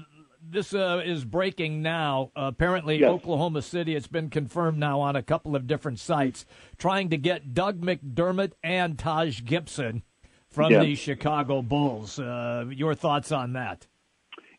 [0.47, 2.29] this uh, is breaking now.
[2.35, 3.09] Uh, apparently, Yes.
[3.09, 6.45] Oklahoma City, it's been confirmed now on a couple of different sites,
[6.77, 10.03] trying to get Doug McDermott and Taj Gibson
[10.47, 10.83] from Yeah.
[10.83, 12.19] the Chicago Bulls.
[12.19, 13.87] Uh, your thoughts on that?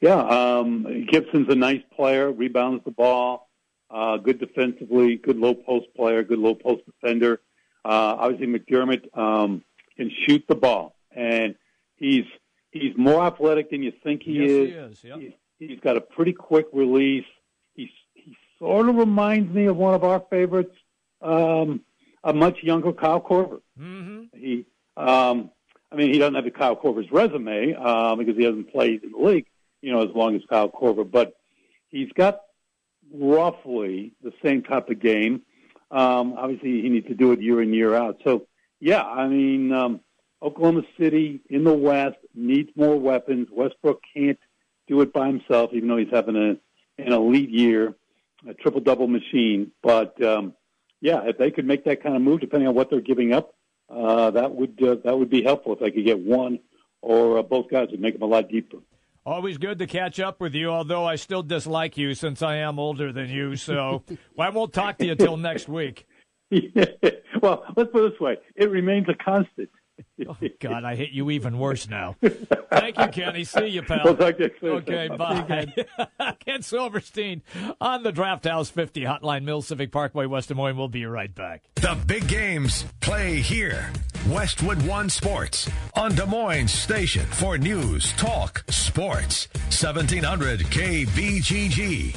[0.01, 3.49] Yeah, um, Gibson's a nice player, rebounds the ball,
[3.91, 7.41] uh, good defensively, good low post player, good low post defender.
[7.85, 9.63] Uh, obviously, McDermott um,
[9.97, 11.55] can shoot the ball, and
[11.97, 12.25] he's
[12.73, 14.69] he's more athletic than you think he yes, is.
[14.69, 15.05] he is.
[15.05, 15.19] Yep.
[15.21, 15.33] He's,
[15.71, 17.25] he's got a pretty quick release.
[17.75, 20.75] He's he sort of reminds me of one of our favorites,
[21.23, 21.81] um,
[22.25, 23.61] a much younger Kyle Korver.
[23.81, 24.37] Mm-hmm.
[24.37, 25.51] He, um,
[25.93, 29.13] I mean, he doesn't have the Kyle Korver's resume uh, because he hasn't played in
[29.13, 29.47] the league,
[29.83, 31.09] you know, as long as Kyle Korver.
[31.11, 31.35] But
[31.89, 32.41] he's got
[33.13, 35.43] roughly the same type of game.
[35.91, 38.21] Um, obviously, he needs to do it year in year out.
[38.25, 38.47] So,
[38.81, 40.01] yeah, I mean, um,
[40.43, 43.49] Oklahoma City in the West needs more weapons.
[43.51, 44.39] Westbrook can't
[44.87, 47.95] do it by himself, even though he's having a, an elite year,
[48.49, 49.71] a triple double machine.
[49.83, 50.55] But um,
[51.01, 53.55] yeah, if they could make that kind of move, depending on what they're giving up,
[53.89, 55.73] uh, that would uh, that would be helpful.
[55.75, 56.59] If they could get one
[57.03, 58.79] or uh, both guys, would make them a lot deeper.
[59.27, 62.79] Always good to catch up with you, although I still dislike you since I am
[62.79, 63.57] older than you.
[63.57, 64.05] So
[64.39, 66.07] I won't talk to you till next week.
[67.43, 69.69] well, let's put it this way: it remains a constant.
[70.29, 72.17] Oh, God, I hit you even worse now.
[72.71, 73.45] Thank you, Kenny.
[73.45, 74.01] See you, pal.
[74.05, 74.71] We'll talk to you soon.
[74.79, 75.67] Okay, bye.
[76.41, 77.43] Ken Silverstein
[77.83, 80.77] on the Draft House 50 Hotline Mills Civic Parkway, West Des Moines.
[80.79, 81.65] We'll be right back.
[81.77, 83.91] The big games play here.
[84.29, 89.49] Westwood One Sports on Des Moines Station for news, talk, sports.
[89.69, 92.17] 1700 KBGG.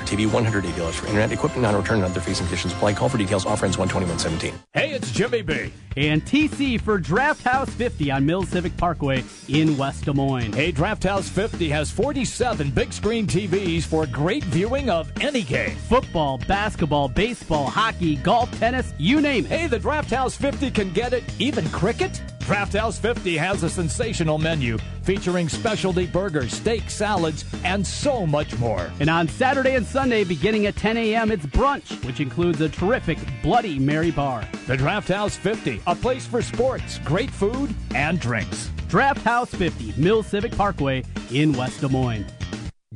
[0.01, 2.93] DirecTV, $180 for internet, equipment, non-return, and other fees and conditions apply.
[2.93, 3.45] Call for details.
[3.45, 4.53] Offer ends 121.17.
[4.73, 5.71] Hey, it's Jimmy B.
[5.97, 10.53] And TC for Draft House 50 on Mills Civic Parkway in West Des Moines.
[10.53, 15.75] Hey, Draft House 50 has 47 big screen TVs for great viewing of any game.
[15.75, 19.49] Football, basketball, baseball, hockey, golf, tennis, you name it.
[19.49, 22.21] Hey, the Draft House 50 can get it, even cricket?
[22.45, 28.57] Draft House 50 has a sensational menu featuring specialty burgers, steak, salads, and so much
[28.57, 28.91] more.
[28.99, 33.17] And on Saturday and Sunday, beginning at 10 a.m., it's brunch, which includes a terrific
[33.43, 34.47] Bloody Mary bar.
[34.67, 38.69] The Draft House 50, a place for sports, great food, and drinks.
[38.87, 42.25] Draft House 50, Mills Civic Parkway in West Des Moines.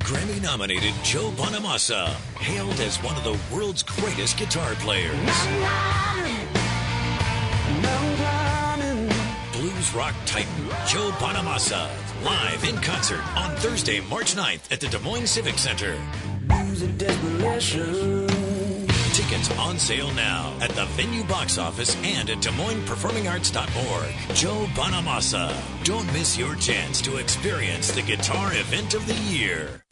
[0.00, 5.14] Grammy nominated Joe Bonamassa, hailed as one of the world's greatest guitar players.
[9.76, 11.90] Blues rock titan Joe Bonamassa,
[12.24, 15.94] live in concert on Thursday, March 9th at the Des Moines Civic Center.
[19.12, 24.34] Tickets on sale now at the venue box office and at Des Moines Performing Arts.org.
[24.34, 25.54] Joe Bonamassa.
[25.84, 29.82] Don't miss your chance to experience the guitar event of the year.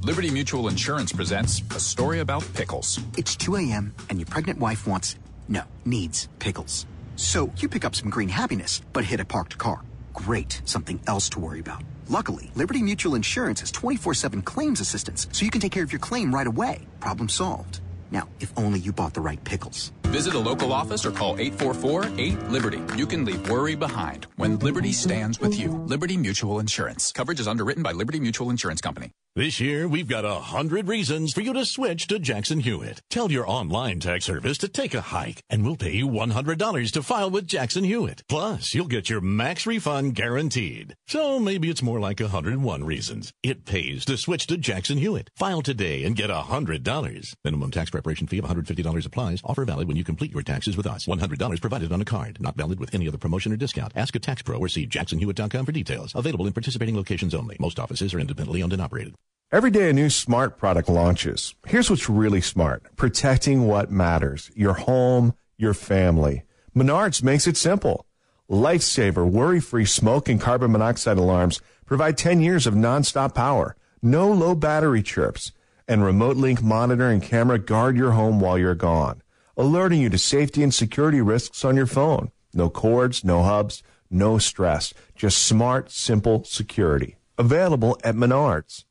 [0.00, 2.98] Liberty Mutual Insurance presents a story about pickles.
[3.18, 6.86] It's 2 a.m., and your pregnant wife wants, no, needs pickles.
[7.18, 9.82] So you pick up some green happiness, but hit a parked car.
[10.14, 11.82] Great, something else to worry about.
[12.08, 15.92] Luckily, Liberty Mutual Insurance has 24 7 claims assistance, so you can take care of
[15.92, 16.86] your claim right away.
[17.00, 17.80] Problem solved.
[18.12, 19.90] Now, if only you bought the right pickles.
[20.04, 22.96] Visit a local office or call 844-8-LIBERTY.
[22.96, 25.72] You can leave worry behind when Liberty stands with you.
[25.72, 27.10] Liberty Mutual Insurance.
[27.12, 29.10] Coverage is underwritten by Liberty Mutual Insurance Company.
[29.38, 33.02] This year, we've got a hundred reasons for you to switch to Jackson Hewitt.
[33.08, 37.02] Tell your online tax service to take a hike, and we'll pay you $100 to
[37.04, 38.24] file with Jackson Hewitt.
[38.28, 40.96] Plus, you'll get your max refund guaranteed.
[41.06, 43.32] So maybe it's more like 101 reasons.
[43.44, 45.30] It pays to switch to Jackson Hewitt.
[45.36, 47.34] File today and get $100.
[47.44, 49.40] Minimum tax preparation fee of $150 applies.
[49.44, 51.06] Offer valid when you complete your taxes with us.
[51.06, 52.40] $100 provided on a card.
[52.40, 53.92] Not valid with any other promotion or discount.
[53.94, 56.12] Ask a tax pro or see jacksonhewitt.com for details.
[56.16, 57.56] Available in participating locations only.
[57.60, 59.14] Most offices are independently owned and operated.
[59.50, 61.54] Every day a new smart product launches.
[61.66, 62.82] Here's what's really smart.
[62.96, 64.50] Protecting what matters.
[64.54, 66.42] Your home, your family.
[66.76, 68.04] Menards makes it simple.
[68.50, 73.74] Lifesaver, worry-free smoke and carbon monoxide alarms provide 10 years of nonstop power.
[74.02, 75.52] No low battery chirps.
[75.88, 79.22] And remote link monitor and camera guard your home while you're gone.
[79.56, 82.32] Alerting you to safety and security risks on your phone.
[82.52, 84.92] No cords, no hubs, no stress.
[85.16, 87.16] Just smart, simple security.
[87.38, 88.84] Available at Menards.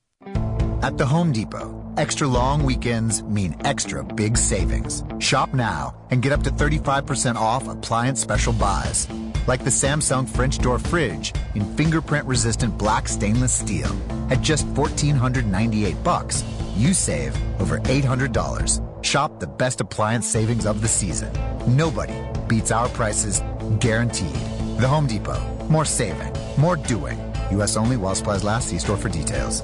[0.88, 5.04] At the Home Depot, extra long weekends mean extra big savings.
[5.20, 9.06] Shop now and get up to 35% off appliance special buys.
[9.48, 13.94] Like the Samsung French door fridge in fingerprint resistant black stainless steel.
[14.32, 16.46] At just 1498 bucks,
[16.78, 19.04] you save over $800.
[19.04, 21.34] Shop the best appliance savings of the season.
[21.68, 22.16] Nobody
[22.48, 23.42] beats our prices,
[23.82, 24.40] guaranteed.
[24.80, 25.44] The Home Depot.
[25.68, 27.20] More saving, more doing.
[27.52, 27.76] U.S.
[27.76, 28.70] only while supplies last.
[28.70, 29.64] See store for details.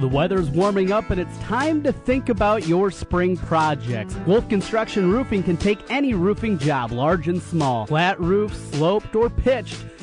[0.00, 4.16] The weather's warming up and it's time to think about your spring projects.
[4.26, 9.30] Wolf Construction Roofing can take any roofing job, large and small, flat roof, sloped, or
[9.30, 9.84] pitched.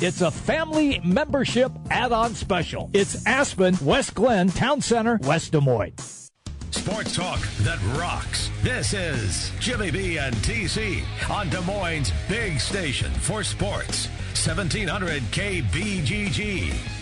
[0.00, 2.90] it's a family membership add-on special.
[2.92, 6.30] It's Aspen, West Glen, Town Center, West Des Moines.
[6.70, 8.50] Sports talk that rocks.
[8.62, 14.08] This is Jimmy B and TC on Des Moines' big station for sports.
[14.34, 17.01] 1700 KBGG.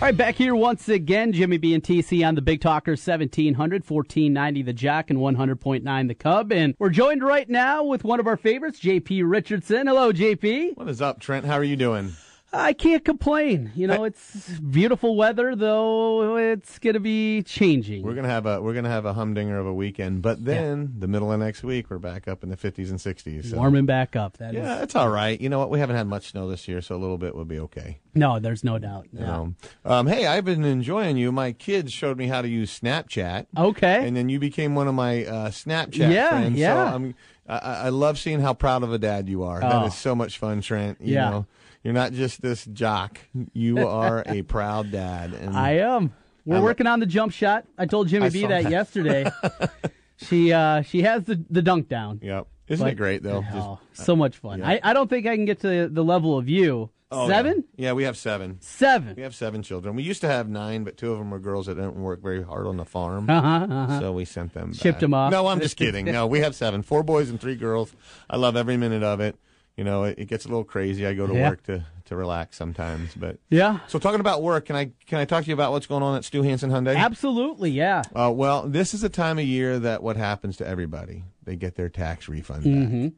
[0.00, 3.84] All right, back here once again, Jimmy B and TC on the Big Talker 1700,
[3.86, 6.50] 1490 the Jack, and 100.9 the Cub.
[6.52, 9.88] And we're joined right now with one of our favorites, JP Richardson.
[9.88, 10.78] Hello, JP.
[10.78, 11.44] What is up, Trent?
[11.44, 12.14] How are you doing?
[12.52, 13.70] I can't complain.
[13.76, 18.02] You know, it's beautiful weather, though it's going to be changing.
[18.02, 21.06] We're gonna have a we're gonna have a humdinger of a weekend, but then the
[21.06, 23.50] middle of next week we're back up in the 50s and 60s.
[23.50, 23.56] So.
[23.56, 24.38] Warming back up.
[24.38, 25.40] That yeah, is- it's all right.
[25.40, 25.70] You know what?
[25.70, 28.00] We haven't had much snow this year, so a little bit would be okay.
[28.16, 29.06] No, there's no doubt.
[29.12, 29.26] You Yeah.
[29.26, 29.54] know.
[29.84, 31.30] Um, hey, I've been enjoying you.
[31.30, 33.46] My kids showed me how to use Snapchat.
[33.56, 34.06] Okay.
[34.08, 36.58] And then you became one of my uh, Snapchat Yeah, friends.
[36.58, 36.90] yeah.
[36.90, 37.14] So I'm,
[37.48, 39.60] I, I love seeing how proud of a dad you are.
[39.60, 39.86] That Oh.
[39.86, 40.98] is so much fun, Trent.
[41.00, 41.30] You Yeah.
[41.30, 41.46] know,
[41.82, 43.18] you're not just this jock.
[43.52, 45.32] You are a proud dad.
[45.34, 46.12] And I am.
[46.44, 47.66] We're I lo- working on the jump shot.
[47.78, 48.70] I told Jimmy I B that, that.
[48.70, 49.30] yesterday.
[50.16, 52.20] she uh, she has the, the dunk down.
[52.22, 52.46] Yep.
[52.68, 53.42] Isn't But- it great though?
[53.42, 54.60] Just- Oh, so much fun.
[54.60, 54.68] yeah.
[54.68, 56.90] I, I don't think I can get to the level of you.
[57.12, 57.64] Oh, Seven?
[57.76, 57.88] Yeah.
[57.88, 58.58] Yeah, we have seven.
[58.60, 59.16] Seven.
[59.16, 59.96] We have seven children.
[59.96, 62.40] We used to have nine, but two of them were girls that didn't work very
[62.40, 63.28] hard on the farm.
[63.28, 63.98] Uh-huh, uh-huh.
[63.98, 64.72] So we sent them.
[64.72, 65.00] Shipped back.
[65.00, 65.32] them off.
[65.32, 66.04] No, I'm just kidding.
[66.06, 67.92] No, we have seven, four boys and three girls.
[68.30, 69.34] I love every minute of it.
[69.80, 71.06] You know, it, it gets a little crazy.
[71.06, 71.48] I go to Yeah.
[71.48, 73.78] work to, to relax sometimes, but Yeah.
[73.88, 76.16] So talking about work, can I can I talk to you about what's going on
[76.18, 76.98] at Stu Hansen Hyundai?
[76.98, 78.02] Absolutely, yeah.
[78.14, 81.76] Uh, well, this is a time of year that what happens to everybody, they get
[81.76, 82.72] their tax refund back.
[82.72, 83.12] Mhm.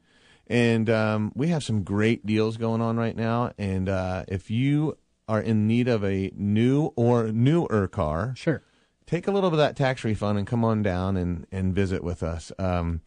[0.46, 3.50] And um, we have some great deals going on right now.
[3.58, 4.96] And uh, if you
[5.26, 8.62] are in need of a new or newer car, sure,
[9.06, 12.04] take a little bit of that tax refund and come on down and, and visit
[12.04, 12.52] with us.
[12.56, 13.00] Um,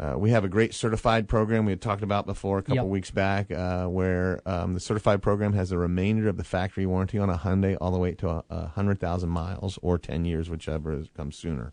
[0.00, 2.86] uh, we have a great certified program we had talked about before a couple Yep.
[2.86, 7.18] weeks back, uh, where um, the certified program has the remainder of the factory warranty
[7.18, 10.48] on a Hyundai all the way to a, a hundred thousand miles or ten years,
[10.48, 11.72] whichever is, comes sooner.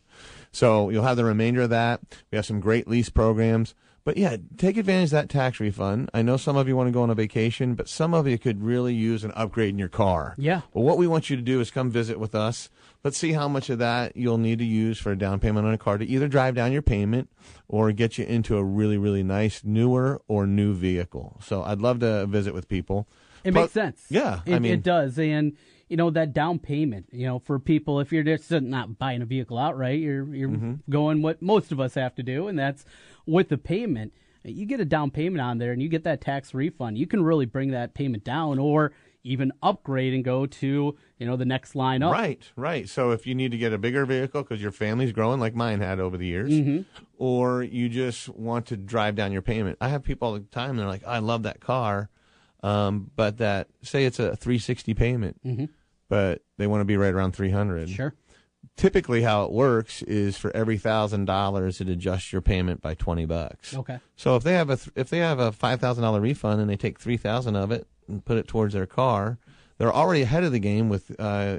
[0.52, 2.02] So you'll have the remainder of that.
[2.32, 3.74] We have some great lease programs.
[4.04, 6.10] But yeah, take advantage of that tax refund.
[6.14, 8.38] I know some of you want to go on a vacation, but some of you
[8.38, 10.34] could really use an upgrade in your car.
[10.38, 10.62] Yeah.
[10.74, 12.70] Well, what we want you to do is come visit with us.
[13.04, 15.74] Let's see how much of that you'll need to use for a down payment on
[15.74, 17.30] a car to either drive down your payment
[17.68, 21.38] or get you into a really, really nice newer or new vehicle.
[21.44, 23.08] So I'd love to visit with people.
[23.44, 24.06] It But- makes sense.
[24.10, 24.42] Yeah.
[24.46, 25.18] It, I mean, it does.
[25.20, 25.54] And,
[25.88, 29.26] you know, that down payment, you know, for people, if you're just not buying a
[29.26, 30.74] vehicle outright, you're, you're Mm-hmm.
[30.92, 32.84] going what most of us have to do, and that's
[33.26, 34.12] with the payment.
[34.44, 36.98] You get a down payment on there and you get that tax refund.
[36.98, 38.94] You can really bring that payment down or
[39.28, 42.12] even upgrade and go to, you know, the next line up.
[42.14, 42.88] Right, right.
[42.88, 45.80] So if you need to get a bigger vehicle because your family's growing, like mine
[45.82, 46.86] had over the years, Mhm.
[47.18, 49.78] or you just want to drive down your payment.
[49.82, 50.78] I have people all the time.
[50.78, 52.10] They're like, "I love that car,"
[52.64, 55.70] um, but that say it's a 360 payment, Mhm.
[56.10, 57.90] but they want to be right around 300.
[57.90, 58.14] Sure.
[58.76, 63.26] Typically, how it works is for every thousand dollars, it adjusts your payment by 20
[63.26, 63.76] bucks.
[63.76, 64.00] Okay.
[64.16, 66.70] So if they have a th- if they have a five thousand dollar refund and
[66.70, 69.38] they take three thousand of it and put it towards their car,
[69.78, 71.58] they're already ahead of the game with uh,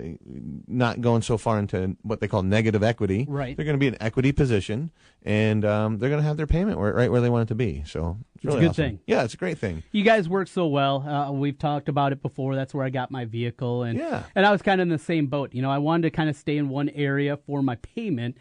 [0.66, 3.24] not going so far into what they call negative equity.
[3.28, 3.56] Right.
[3.56, 4.90] They're going to be in equity position,
[5.22, 7.54] and um, they're going to have their payment where, right where they want it to
[7.54, 7.84] be.
[7.86, 8.84] So it's, It's a good awesome.
[8.84, 9.00] thing.
[9.06, 9.84] Yeah, it's a great thing.
[9.92, 11.02] You guys work so well.
[11.08, 12.56] Uh, we've talked about it before.
[12.56, 14.24] That's where I got my vehicle, and Yeah.
[14.34, 15.54] and I was kind of in the same boat.
[15.54, 18.36] You know, I wanted to kind of stay in one area for my payment,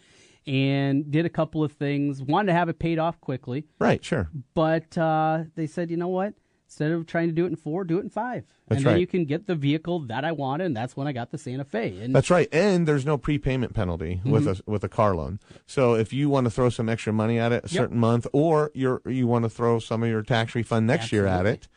[0.47, 2.23] and did a couple of things.
[2.23, 4.03] Wanted to have it paid off quickly, Right.
[4.03, 4.29] Sure.
[4.55, 6.33] but uh, they said, you know what?
[6.67, 8.93] Instead of trying to do it in four, do it in five, That's and then
[8.95, 8.99] right.
[8.99, 10.65] you can get the vehicle that I wanted.
[10.65, 11.97] And that's when I got the Santa Fe.
[12.01, 14.59] And That's right, and there's no prepayment penalty with Mhm.
[14.67, 15.39] a with a car loan.
[15.65, 18.71] So if you want to throw some extra money at it a certain month, or
[18.73, 21.69] you're you want to throw some of your tax refund next year at it,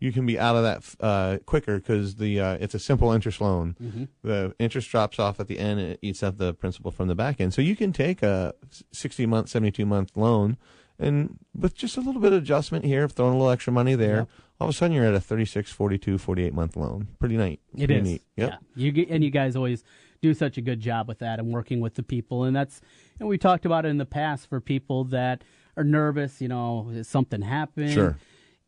[0.00, 3.40] you can be out of that uh, quicker because the uh, it's a simple interest
[3.40, 3.76] loan.
[3.80, 4.08] Mhm.
[4.24, 7.14] The interest drops off at the end, and it eats up the principal from the
[7.14, 7.54] back end.
[7.54, 8.54] So you can take a
[8.90, 10.56] 60 month, 72 month loan.
[11.02, 14.26] And with just a little bit of adjustment here, throwing a little extra money there,
[14.60, 17.08] all of a sudden you're at a 36, 42, 48 month loan.
[17.18, 17.60] Pretty neat.
[17.74, 18.02] It Pretty is.
[18.04, 18.22] neat.
[18.36, 18.50] Yep.
[18.50, 18.56] Yeah.
[18.76, 19.82] You get, and you guys always
[20.20, 22.44] do such a good job with that and working with the people.
[22.44, 22.80] And that's
[23.18, 25.42] and we talked about it in the past for people that
[25.76, 26.40] are nervous.
[26.40, 27.92] You know, something happened.
[27.92, 28.16] Sure.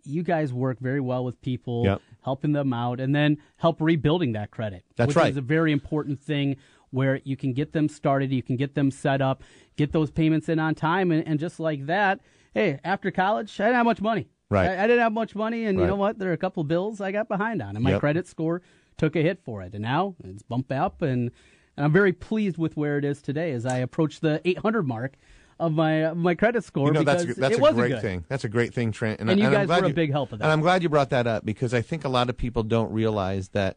[0.07, 2.03] you guys work very well with people, Yep.
[2.25, 4.85] helping them out, and then help rebuilding that credit.
[4.97, 5.31] That's which right.
[5.31, 6.57] is a very important thing
[6.95, 9.43] where you can get them started, you can get them set up,
[9.77, 12.21] get those payments in on time, and, and just like that,
[12.55, 14.29] hey, after college, I didn't have much money.
[14.49, 14.71] Right.
[14.71, 16.19] I, I didn't have much money, and you know what?
[16.19, 18.01] There are a couple bills I got behind on, and my Yep.
[18.01, 18.63] credit score
[18.97, 21.31] took a hit for it, and now it's bumped up, and,
[21.77, 25.15] and I'm very pleased with where it is today as I approach the 800 mark
[25.59, 28.03] of my of my credit score You know, because that's that's it a great good.
[28.03, 28.25] thing.
[28.29, 29.21] That's a great thing, Trent.
[29.21, 30.45] And you I'm guys were a you- big help of that.
[30.45, 32.93] And I'm glad you brought that up because I think a lot of people don't
[32.93, 33.77] realize that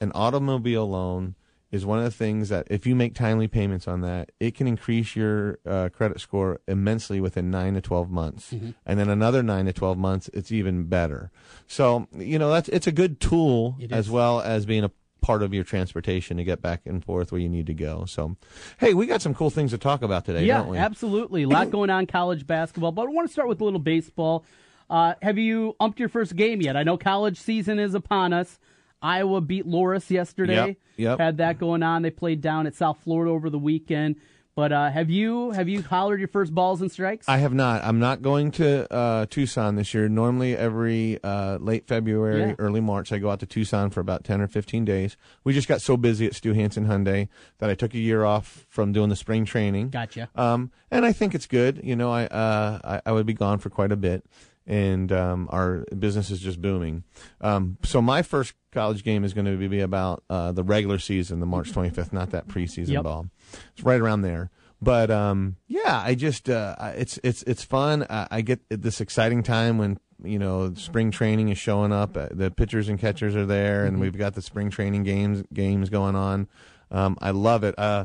[0.00, 1.34] an automobile loan
[1.72, 4.66] is one of the things that if you make timely payments on that, it can
[4.66, 8.70] increase your uh, credit score immensely within nine to twelve months, Mm-hmm.
[8.86, 11.30] and then another nine to twelve months, it's even better.
[11.66, 14.90] So you know that's it's a good tool as well as being a
[15.22, 18.04] part of your transportation to get back and forth where you need to go.
[18.04, 18.36] So,
[18.78, 20.78] hey, we got some cool things to talk about today, yeah, don't we?
[20.78, 21.42] absolutely.
[21.42, 24.44] A lot going on college basketball, but I want to start with a little baseball.
[24.88, 26.76] Uh, have you umped your first game yet?
[26.76, 28.60] I know college season is upon us.
[29.02, 30.66] Iowa beat Loras yesterday.
[30.68, 31.18] Yep, yep.
[31.18, 32.02] Had that going on.
[32.02, 34.16] They played down at South Florida over the weekend.
[34.54, 37.28] But uh, have you have you hollered your first balls and strikes?
[37.28, 37.84] I have not.
[37.84, 40.08] I'm not going to uh, Tucson this year.
[40.08, 42.54] Normally, every uh, late February, Yeah.
[42.58, 45.18] early March, I go out to Tucson for about 10 or 15 days.
[45.44, 47.28] We just got so busy at Stu Hansen Hyundai
[47.58, 49.90] that I took a year off from doing the spring training.
[49.90, 50.30] Gotcha.
[50.34, 51.82] Um, and I think it's good.
[51.84, 54.24] You know, I, uh, I, I would be gone for quite a bit.
[54.66, 57.04] And um, our business is just booming.
[57.42, 61.40] Um, so my first college game is going to be about uh, the regular season,
[61.40, 63.02] the March 25th, not that preseason Yep.
[63.04, 63.26] ball.
[63.72, 64.50] It's right around there.
[64.82, 68.06] But um, yeah, I just uh, it's it's it's fun.
[68.10, 72.14] I, I get this exciting time when you know spring training is showing up.
[72.16, 74.00] Uh, the pitchers and catchers are there, and Mhm.
[74.00, 76.46] we've got the spring training games games going on.
[76.90, 77.74] Um, I love it.
[77.78, 78.04] Uh,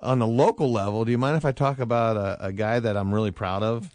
[0.00, 2.96] on the local level, do you mind if I talk about a, a guy that
[2.96, 3.90] I'm really proud of?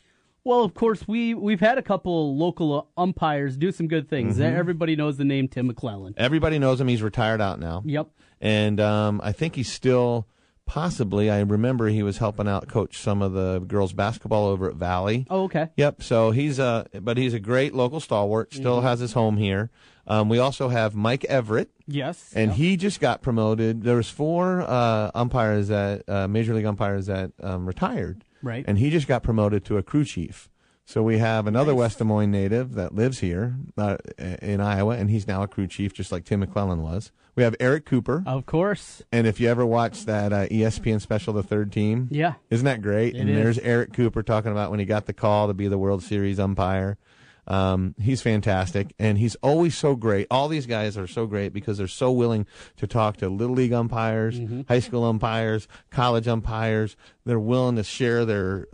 [0.45, 4.37] Well, of course we we've had a couple local umpires do some good things.
[4.37, 4.53] Mhm.
[4.55, 6.15] Everybody knows the name Tim McClelland.
[6.17, 6.87] Everybody knows him.
[6.89, 7.81] He's retired out now.
[7.85, 8.07] Yep.
[8.41, 10.27] And um, I think he's still
[10.65, 11.29] possibly.
[11.29, 15.25] I remember he was helping out coach some of the girls basketball over at Valley.
[15.29, 15.69] Oh, okay.
[15.77, 16.03] Yep.
[16.03, 18.53] So he's a, but he's a great local stalwart.
[18.53, 18.83] Still Mhm.
[18.83, 19.71] has his home here.
[20.07, 21.67] Um, we also have Mike Everitt.
[21.87, 22.33] Yes.
[22.35, 23.83] And he just got promoted.
[23.83, 28.25] There was four uh, umpires that uh, major league umpires that um, retired.
[28.43, 28.63] Right.
[28.67, 30.49] And he just got promoted to a crew chief.
[30.85, 33.95] So we have another West Des Moines native that lives here uh,
[34.41, 37.11] in Iowa, and he's now a crew chief, just like Tim McClelland was.
[37.35, 38.21] We have Eric Cooper.
[38.27, 39.01] Of course.
[39.09, 42.33] And if you ever watch that uh, ESPN special, The Third Team, Yeah.
[42.49, 43.15] isn't that great?
[43.15, 43.35] It and is.
[43.37, 46.37] there's Eric Cooper talking about when he got the call to be the World Series
[46.37, 46.97] umpire.
[47.45, 50.27] Um, he's fantastic, and he's always so great.
[50.31, 52.45] All these guys are so great because they're so willing
[52.77, 54.61] to talk to little league umpires, Mm-hmm.
[54.67, 56.95] high school umpires, college umpires.
[57.25, 58.67] They're willing to share their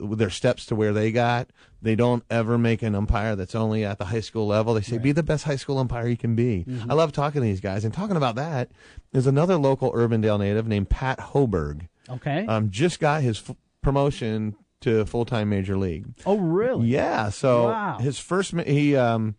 [0.00, 1.50] their steps to where they got.
[1.82, 4.74] They don't ever make an umpire that's only at the high school level.
[4.74, 6.86] They say, "Be the best high school umpire you can be." Mhm.
[6.90, 7.84] I love talking to these guys.
[7.84, 8.70] And talking about that,
[9.12, 12.44] there's another local Urbandale native named Pat Hoberg Okay.
[12.46, 16.06] um, just got his f- promotion to full time major league.
[16.26, 16.86] oh, really?
[16.86, 17.30] Yeah.
[17.30, 17.98] So Wow.
[17.98, 19.34] his first he um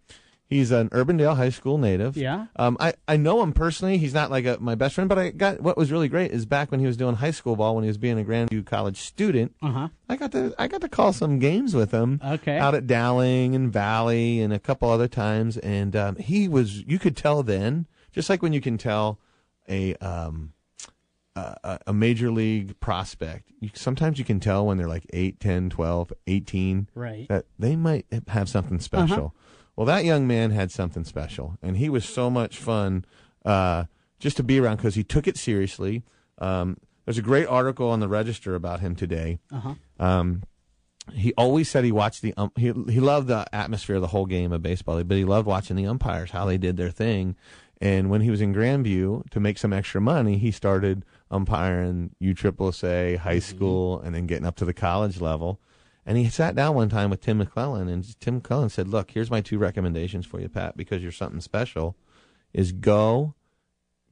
[0.50, 2.16] he's an Urbandale High School native.
[2.18, 2.48] Yeah.
[2.56, 3.98] Um, I I know him personally.
[3.98, 6.46] He's not like a, my best friend, but I got what was really great is
[6.46, 8.98] back when he was doing high school ball when he was being a Grandview College
[8.98, 9.54] student.
[9.62, 9.88] Uh huh.
[10.10, 12.20] I got to I got to call some games with him.
[12.26, 12.58] Okay.
[12.58, 16.98] Out at Dowling and Valley and a couple other times, and um, he was you
[16.98, 19.20] could tell then, just like when you can tell
[19.70, 20.54] a um
[21.64, 23.50] a, a major league prospect.
[23.60, 27.28] You, sometimes you can tell when they're like 8, 10, 12, 18 Right.
[27.30, 29.18] that they might have something special.
[29.18, 29.30] Uh-huh.
[29.76, 33.06] Well, that young man had something special, and he was so much fun
[33.46, 33.86] uh,
[34.20, 36.04] just to be around because he took it seriously.
[36.40, 39.40] Um, there's a great article on the Register about him today.
[39.52, 39.76] Uh-huh.
[40.00, 40.44] Um,
[41.14, 44.26] he always said he watched the um, he he loved the atmosphere of the whole
[44.26, 47.36] game of baseball, but he loved watching the umpires how they did their thing.
[47.80, 53.18] And when he was in Grandview to make some extra money, he started umpiring USSSA,
[53.18, 55.60] high school, and then getting up to the college level.
[56.06, 59.30] And he sat down one time with Tim McClelland, and Tim McClelland said, "Look, here's
[59.30, 61.98] my two recommendations for you, Pat, because you're something special.
[62.54, 63.34] Is go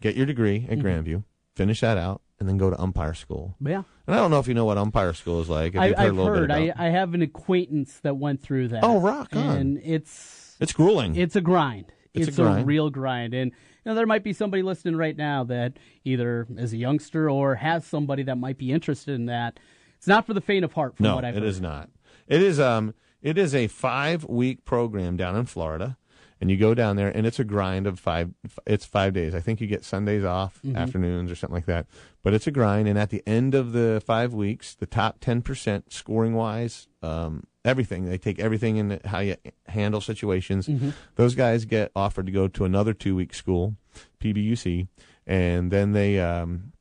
[0.01, 0.83] get your degree at Mhm.
[0.83, 1.23] Grandview,
[1.55, 3.83] finish that out, and then go to umpire school." Yeah.
[4.07, 5.75] And I don't know if you know what umpire school is like.
[5.77, 6.47] I, you've heard I've a little heard.
[6.49, 6.87] bit I.
[6.87, 8.83] I have an acquaintance that went through that.
[8.83, 9.57] Oh, rock on.
[9.57, 11.15] And it's it's grueling.
[11.15, 11.85] it's a grind.
[12.13, 12.67] It's a It's, grind.
[12.67, 13.33] real grind.
[13.33, 13.51] And
[13.85, 15.73] you know, there might be somebody listening right now that
[16.03, 19.59] either is a youngster or has somebody that might be interested in that.
[19.97, 21.49] It's not for the faint of heart, from no, what I've it heard.
[21.49, 21.89] is not.
[22.27, 25.97] It is um it is a five week program down in Florida,
[26.41, 28.31] and you go down there, and it's a grind of five.
[28.65, 29.33] It's five days.
[29.33, 30.75] I think you get Sundays off, Mhm.
[30.75, 31.87] afternoons or something like that.
[32.23, 35.41] But it's a grind, and at the end of the five weeks, the top ten
[35.41, 39.35] percent scoring wise, um, everything they take everything in how you
[39.67, 40.67] handle situations.
[40.67, 40.93] Mhm.
[41.15, 43.75] Those guys get offered to go to another two week school,
[44.19, 44.87] PBUC,
[45.27, 46.73] and then they um,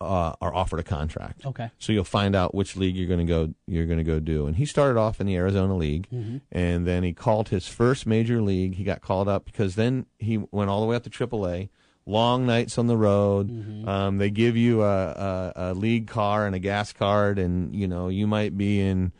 [0.00, 1.44] uh, are offered a contract.
[1.46, 1.70] Okay.
[1.78, 3.54] So you'll find out which league you're going to go.
[3.66, 4.46] You're going to go do.
[4.46, 6.40] And he started off in the Arizona League, Mhm.
[6.52, 8.74] and then he called his first major league.
[8.74, 11.68] He got called up because then he went all the way up to AAA.
[12.06, 13.50] Long nights on the road.
[13.50, 13.88] Mm-hmm.
[13.88, 17.86] Um, they give you a, a, a league car and a gas card, and you
[17.86, 19.12] know you might be in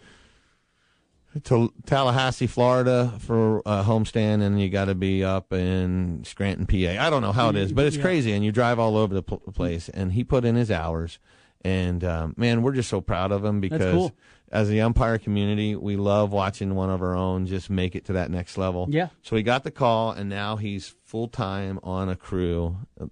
[1.44, 7.00] to Tallahassee, Florida for a homestand, and you got to be up in Scranton, PA.
[7.04, 8.02] I don't know how it is, but it's Yeah.
[8.02, 9.88] crazy, and you drive all over the pl- place.
[9.88, 11.18] And he put in his hours,
[11.62, 14.12] and um, man, we're just so proud of him because cool.
[14.50, 18.12] as the umpire community, we love watching one of our own just make it to
[18.14, 18.88] that next level.
[18.90, 19.08] Yeah.
[19.22, 22.76] So he got the call, and now he's full time on a crew.
[23.00, 23.06] Uh,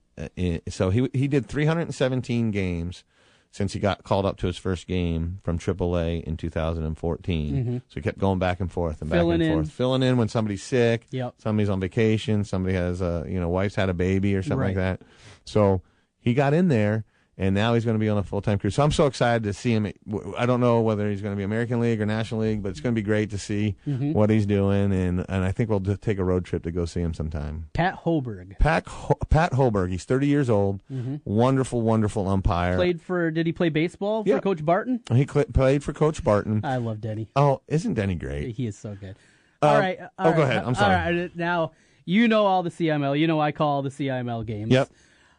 [0.68, 3.04] So he he did 317 games
[3.50, 7.54] since he got called up to his first game from AAA in 2014.
[7.64, 7.82] Mhm.
[7.88, 9.52] So he kept going back and forth and back and in.
[9.54, 11.34] forth, filling in when somebody's sick, Yep.
[11.38, 14.76] somebody's on vacation, somebody has a you know wife's had a baby or something like
[14.76, 15.00] that.
[15.44, 15.82] So
[16.20, 17.04] he got in there.
[17.40, 18.70] And now he's going to be on a full time crew.
[18.70, 19.92] So I'm so excited to see him.
[20.36, 22.80] I don't know whether he's going to be American League or National League, but it's
[22.80, 24.12] going to be great to see Mhm.
[24.12, 24.92] what he's doing.
[24.92, 27.66] And, and I think we'll just take a road trip to go see him sometime.
[27.74, 28.58] Pat Hoberg.
[28.58, 29.90] Pat Ho- Pat Hoberg.
[29.92, 30.80] He's 30 years old.
[30.92, 31.20] Mhm.
[31.24, 32.74] Wonderful, wonderful umpire.
[32.74, 33.30] played for.
[33.30, 34.40] Did he play baseball for Yeah.
[34.40, 35.00] Coach Barton?
[35.12, 36.62] He cl- played for Coach Barton.
[36.64, 37.28] I love Denny.
[37.36, 38.56] Oh, isn't Denny great?
[38.56, 39.14] He is so good.
[39.62, 39.98] Um, all right.
[40.00, 40.64] oh, all go ahead.
[40.64, 41.20] I'm sorry.
[41.20, 41.70] right, now
[42.04, 43.16] you know all the CML.
[43.16, 44.72] You know I call all the CML games.
[44.72, 44.88] Yep.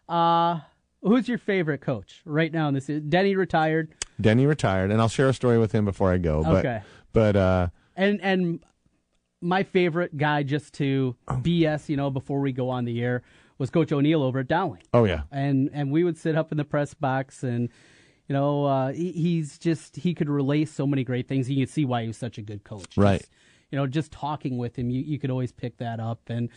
[0.07, 0.59] Uh
[1.01, 2.87] who's your favorite coach right now in this?
[2.87, 3.89] Denny retired,
[4.19, 6.43] Denny retired, and I'll share a story with him before I go.
[6.43, 6.81] But, Okay.
[7.13, 8.59] But uh, and and
[9.41, 11.35] my favorite guy just to Oh.
[11.35, 13.23] BS, you know, before we go on the air
[13.57, 14.83] was Coach O'Neill over at Dowling.
[14.93, 17.69] oh yeah, and and we would sit up in the press box and
[18.27, 21.73] you know uh, he, he's just he could relay so many great things you could
[21.73, 23.19] see why he was such a good coach Right.
[23.19, 23.31] Just,
[23.71, 26.49] you know just talking with him you, you could always pick that up and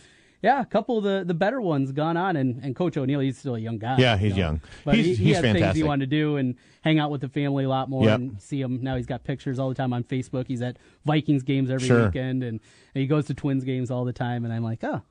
[0.43, 3.37] yeah a couple of the, the better ones gone on and, and coach o'neill he's
[3.39, 4.37] still a young guy Yeah, you he's know.
[4.37, 4.61] young.
[4.85, 5.85] but He's- he, he he's had things he fantastic.
[5.87, 8.19] wanted to do and hang out with the family a lot more Yep.
[8.19, 11.41] and see him now he's got pictures all the time on facebook he's at vikings
[11.43, 12.05] games every Sure.
[12.05, 12.59] weekend and
[12.93, 15.01] he goes to twins games all the time and i'm like oh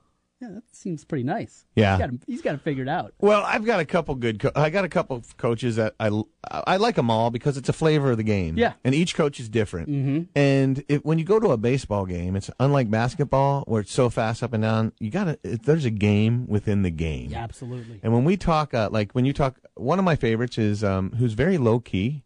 [0.41, 1.93] yeah that seems pretty nice Yeah.
[1.95, 4.39] he's got, him- he's got it figured out Well, I've got a couple good.
[4.39, 6.09] Co- I got a couple of coaches that I
[6.51, 8.57] I like them all because it's a flavor of the game.
[8.57, 8.73] Yeah.
[8.83, 9.89] and each coach is different.
[9.89, 10.27] Mhm.
[10.35, 14.09] And it, when you go to a baseball game, it's unlike basketball where it's so
[14.09, 14.91] fast up and down.
[14.99, 15.39] You got to.
[15.43, 17.29] There's a game within the game.
[17.31, 17.99] Yeah, absolutely.
[18.03, 21.11] And when we talk, uh, like when you talk, one of my favorites is um,
[21.13, 22.23] who's very low key,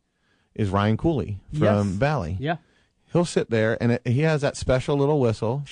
[0.55, 1.97] is Ryan Cooley from Yes.
[1.97, 2.37] Valley.
[2.39, 2.55] Yeah.
[3.13, 5.63] He'll sit there and it, he has that special little whistle,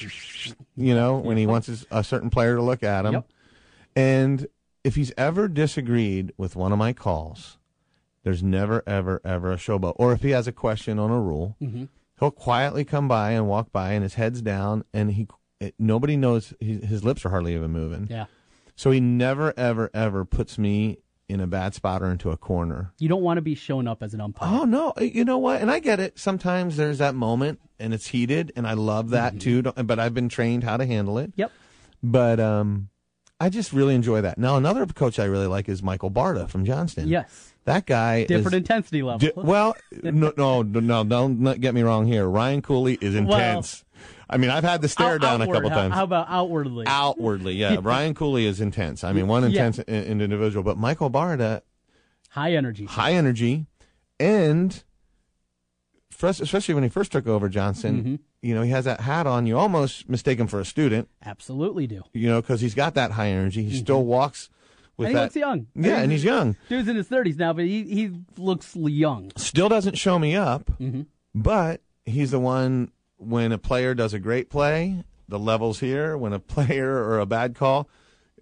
[0.76, 3.14] you know, when he wants his, a certain player to look at him.
[3.14, 3.28] Yep.
[3.96, 4.48] And
[4.84, 7.58] if he's ever disagreed with one of my calls,
[8.24, 9.94] there's never, ever, ever a showboat.
[9.98, 11.90] Or if he has a question on a rule, Mhm.
[12.20, 15.28] he'll quietly come by and walk by, and his head's down, and he
[15.60, 18.08] it, nobody knows his, his lips are hardly even moving.
[18.10, 18.26] Yeah.
[18.76, 20.98] So he never, ever, ever puts me
[21.28, 22.94] in a bad spot or into a corner.
[23.00, 24.50] You don't want to be shown up as an umpire.
[24.62, 25.62] Oh no, you know what?
[25.62, 26.20] And I get it.
[26.20, 29.62] Sometimes there's that moment and it's heated, and I love that too.
[29.64, 31.32] Don't- But I've been trained how to handle it.
[31.32, 31.42] Mm-hmm.
[31.42, 31.52] Yep.
[32.04, 32.90] But um,
[33.40, 34.38] I just really enjoy that.
[34.38, 37.08] Now another coach I really like is Michael Barta from Johnston.
[37.08, 37.54] Yes.
[37.66, 39.18] That guy Different is, intensity level.
[39.18, 42.28] Di- well, no, no, no, don't get me wrong here.
[42.28, 43.84] Ryan Cooley is Well, intense.
[44.30, 45.94] I mean, I've had the stare Out- down a couple how- times.
[45.94, 46.86] How about outwardly?
[46.88, 47.78] Outwardly, yeah.
[47.82, 49.04] Ryan Cooley is intense.
[49.04, 49.50] I mean, one Yeah.
[49.68, 51.62] intense i- individual, but Michael Barta,
[52.30, 52.86] High energy.
[52.86, 53.66] high energy,
[54.20, 54.84] and
[56.22, 58.16] especially when he first took over Johnston, Mm-hmm.
[58.42, 59.46] you know, he has that hat on.
[59.48, 62.04] You almost mistake him for a student, Absolutely do.
[62.14, 63.64] you know, because he's got that high energy.
[63.64, 64.50] He still walks
[64.98, 65.10] with Mm-hmm.
[65.10, 65.22] and he that.
[65.24, 65.68] looks young.
[65.76, 66.56] Yeah, and he's young.
[66.70, 69.32] Dude's in his thirties now, but he he looks young.
[69.36, 71.02] Still doesn't show me up, Mm-hmm.
[71.34, 72.92] but he's the one
[73.26, 76.18] when a player does a great play, the levels here.
[76.18, 77.90] When a player or a bad call,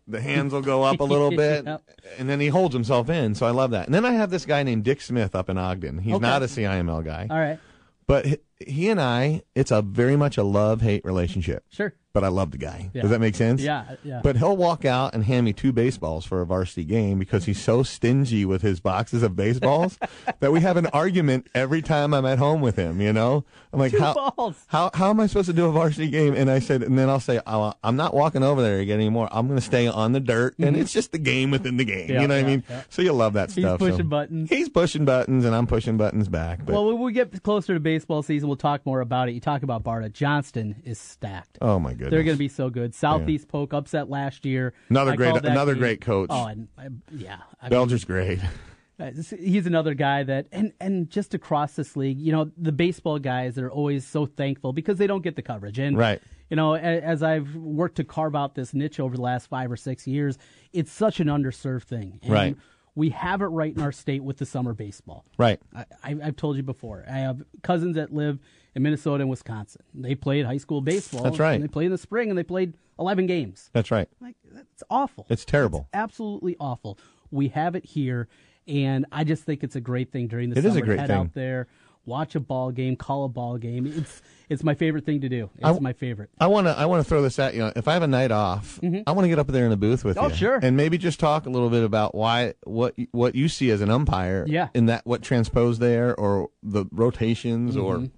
[0.07, 1.81] the hands will go up a little bit, Yep.
[2.19, 3.35] and then he holds himself in.
[3.35, 3.85] So I love that.
[3.85, 5.99] And then I have this guy named Dick Smith up in Ogden.
[5.99, 6.21] He's Okay.
[6.21, 7.57] not a CIML guy, All right.
[8.05, 8.25] but
[8.59, 11.63] he, and I, it's a very much a love hate relationship.
[11.69, 11.93] Sure.
[12.13, 12.91] But I love the guy.
[12.93, 13.01] Yeah.
[13.01, 13.59] Does that make sense?
[13.59, 14.19] Yeah, yeah.
[14.23, 17.59] But he'll walk out and hand me two baseballs for a varsity game because he's
[17.59, 19.97] so stingy with his boxes of baseballs
[20.39, 23.01] that we have an argument every time I'm at home with him.
[23.01, 24.63] You know, I'm like, Two how, balls.
[24.67, 26.35] how how am I supposed to do a varsity game?
[26.35, 29.27] And I said, and then I'll say, oh, I'm not walking over there again anymore.
[29.31, 32.01] I'm going to stay on the dirt, and it's just the game within the game.
[32.09, 32.13] Mm-hmm.
[32.13, 32.63] Yeah, you know what I mean?
[32.89, 33.79] So you love that He's stuff.
[33.79, 34.49] so- pushing buttons.
[34.51, 36.63] He's pushing buttons, and I'm pushing buttons back.
[36.63, 38.49] But well, when we get closer to baseball season, season.
[38.49, 39.33] We'll talk more about it.
[39.33, 40.11] You talk about Barta.
[40.11, 41.57] Johnston is stacked.
[41.61, 42.93] Oh my goodness, They're going to be so good.
[42.93, 44.73] Southeast Polk upset last year.
[44.89, 45.81] Another I great- another game.
[45.81, 46.27] great coach.
[46.29, 48.39] Oh, and I, yeah, I mean, Belger's great.
[48.99, 53.19] uh, He's another guy that, and and just across this league, you know, the baseball
[53.19, 55.79] guys are always so thankful because they don't get the coverage.
[55.79, 56.21] And Right.
[56.49, 59.77] you know, as I've worked to carve out this niche over the last five or
[59.77, 60.37] six years,
[60.71, 62.19] it's such an underserved thing.
[62.23, 62.57] And Right.
[62.95, 65.25] We have it right in our state with the summer baseball.
[65.37, 65.59] Right.
[65.75, 67.03] I, I, I've told you before.
[67.09, 68.39] I have cousins that live
[68.75, 69.81] in Minnesota and Wisconsin.
[69.95, 71.23] They played high school baseball.
[71.23, 71.53] That's right.
[71.53, 73.69] And they played in the spring and they played 11 games.
[73.73, 74.07] That's right.
[74.21, 75.25] Like that's awful.
[75.29, 75.87] It's terrible.
[75.93, 76.99] absolutely awful.
[77.31, 78.27] We have it here,
[78.67, 80.83] and I just think it's a great thing during the It is summer.
[80.83, 81.17] a great Head thing.
[81.17, 81.67] out there,
[82.05, 83.85] watch a ball game, call a ball game.
[83.87, 85.49] It's it's my favorite thing to do.
[85.57, 86.29] It's I- my favorite.
[86.39, 87.71] I want to I want to throw this at you.
[87.75, 90.03] If I have a night off, I want to get up there in the booth
[90.03, 90.25] with Mm-hmm.
[90.25, 90.35] Oh, you.
[90.35, 90.59] sure.
[90.61, 93.89] And maybe just talk a little bit about why what what you see as an
[93.89, 94.45] umpire.
[94.47, 94.69] Yeah.
[94.73, 98.11] In that what transposed there, or the rotations, or Mhm.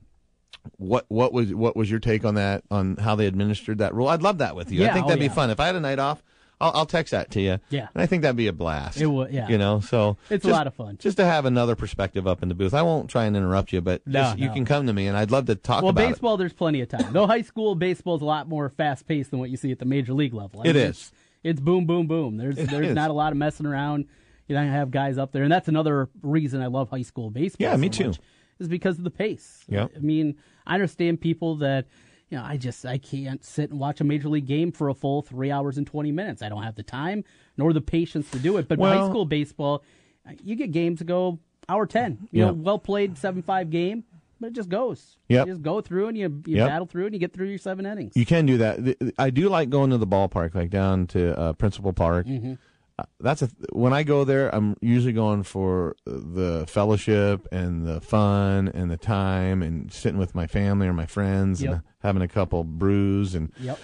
[0.77, 4.07] what what was what was your take on that on how they administered that rule?
[4.07, 4.81] I'd love that with you.
[4.81, 5.29] Yeah, I think oh, that'd yeah.
[5.29, 5.49] be fun.
[5.51, 6.23] If I had a night off,
[6.61, 7.59] I'll, I'll text that to you.
[7.69, 7.87] Yeah.
[7.93, 8.99] And I think that'd be a blast.
[8.99, 9.47] It would, yeah.
[9.49, 10.97] You know, so It's a lot of fun.
[10.97, 12.73] Just to have another perspective up in the booth.
[12.73, 15.17] I won't try and interrupt you, but No, just, you can come to me, and
[15.17, 16.09] I'd love to talk well, about it.
[16.11, 17.11] baseball, there's plenty of time.
[17.13, 19.79] Though high school baseball is a lot more fast paced than what you see at
[19.79, 20.61] the major league level.
[20.63, 20.89] It is.
[20.89, 21.11] It's,
[21.43, 22.37] it's boom, boom, boom.
[22.37, 22.95] There's It there's is.
[22.95, 24.05] not a lot of messing around.
[24.47, 27.67] You don't have guys up there, and that's another reason I love high school baseball.
[27.67, 28.07] Yeah, me too.
[28.07, 28.19] much,
[28.59, 29.63] Is because of the pace.
[29.67, 29.87] Yeah.
[29.95, 31.85] I mean, I understand people that.
[32.29, 34.93] You know, I just I can't sit and watch a major league game for a
[34.95, 36.41] full three hours and twenty minutes.
[36.41, 37.23] I don't have the time
[37.57, 38.67] nor the patience to do it.
[38.67, 39.83] But high school baseball,
[40.43, 42.27] you get games that go hour ten.
[42.31, 42.45] You Yeah.
[42.47, 44.03] know, well played seven five game,
[44.39, 45.17] but it just goes.
[45.29, 45.45] Yep.
[45.47, 46.67] You just go through and you, you Yep.
[46.67, 48.13] battle through and you get through your seven innings.
[48.17, 49.13] You can do that.
[49.19, 52.25] I do like going to the ballpark, like down to uh, Principal Park.
[52.27, 52.57] Mhm.
[53.19, 58.69] That's a when I go there, I'm usually going for the fellowship and the fun
[58.69, 61.71] and the time and sitting with my family or my friends Yep.
[61.73, 63.79] and having a couple brews and Yep.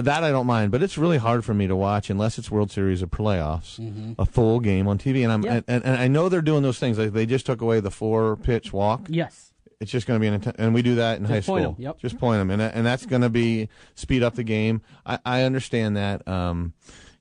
[0.00, 0.72] that I don't mind.
[0.72, 4.16] But it's really hard for me to watch unless it's World Series or playoffs, Mhm.
[4.18, 5.22] a full game on TV.
[5.22, 5.60] And I'm Yeah.
[5.68, 6.98] and, and I know they're doing those things.
[6.98, 9.06] Like they just took away the four pitch walk.
[9.08, 9.52] Yes.
[9.78, 11.58] It's just going to be an and we do that in Just high school.
[11.58, 11.98] 'em, yep.
[11.98, 14.80] Just point them, and and that's going to be speed up the game.
[15.04, 16.26] I, I understand that.
[16.26, 16.72] Um,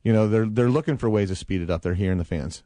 [0.05, 1.81] you know, they're they're looking for ways to speed it up.
[1.81, 2.63] They're hearing the fans.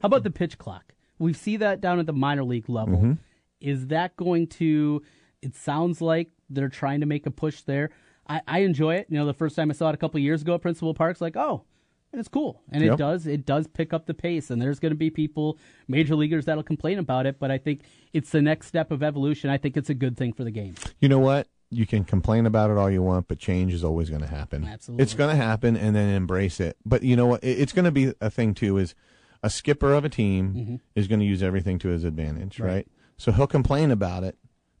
[0.00, 0.94] How about the pitch clock?
[1.18, 2.98] We see that down at the minor league level.
[2.98, 3.18] Mhm.
[3.60, 5.02] Is that going to?
[5.42, 7.90] It sounds like they're trying to make a push there.
[8.28, 9.06] I, I enjoy it.
[9.08, 11.20] You know, the first time I saw it a couple years ago at Principal Park's
[11.20, 11.64] like, oh,
[12.12, 13.26] and it's cool, and it does.
[13.26, 16.62] It does pick up the pace, and there's going to be people, major leaguers, that'll
[16.62, 17.38] complain about it.
[17.38, 17.80] But I think
[18.12, 19.50] it's the next step of evolution.
[19.50, 20.74] I think it's a good thing for the game.
[21.00, 21.48] You know what?
[21.76, 24.64] You can complain about it all you want, but change is always going to happen.
[24.64, 25.02] Absolutely.
[25.02, 26.76] it's going to happen, and then embrace it.
[26.84, 27.40] But you know what?
[27.42, 28.78] It's going to be a thing too.
[28.78, 28.94] Is
[29.42, 30.80] a skipper of a team Mhm.
[30.94, 32.68] is going to use everything to his advantage, Right.
[32.72, 32.88] right.
[33.18, 34.36] So he'll complain about it,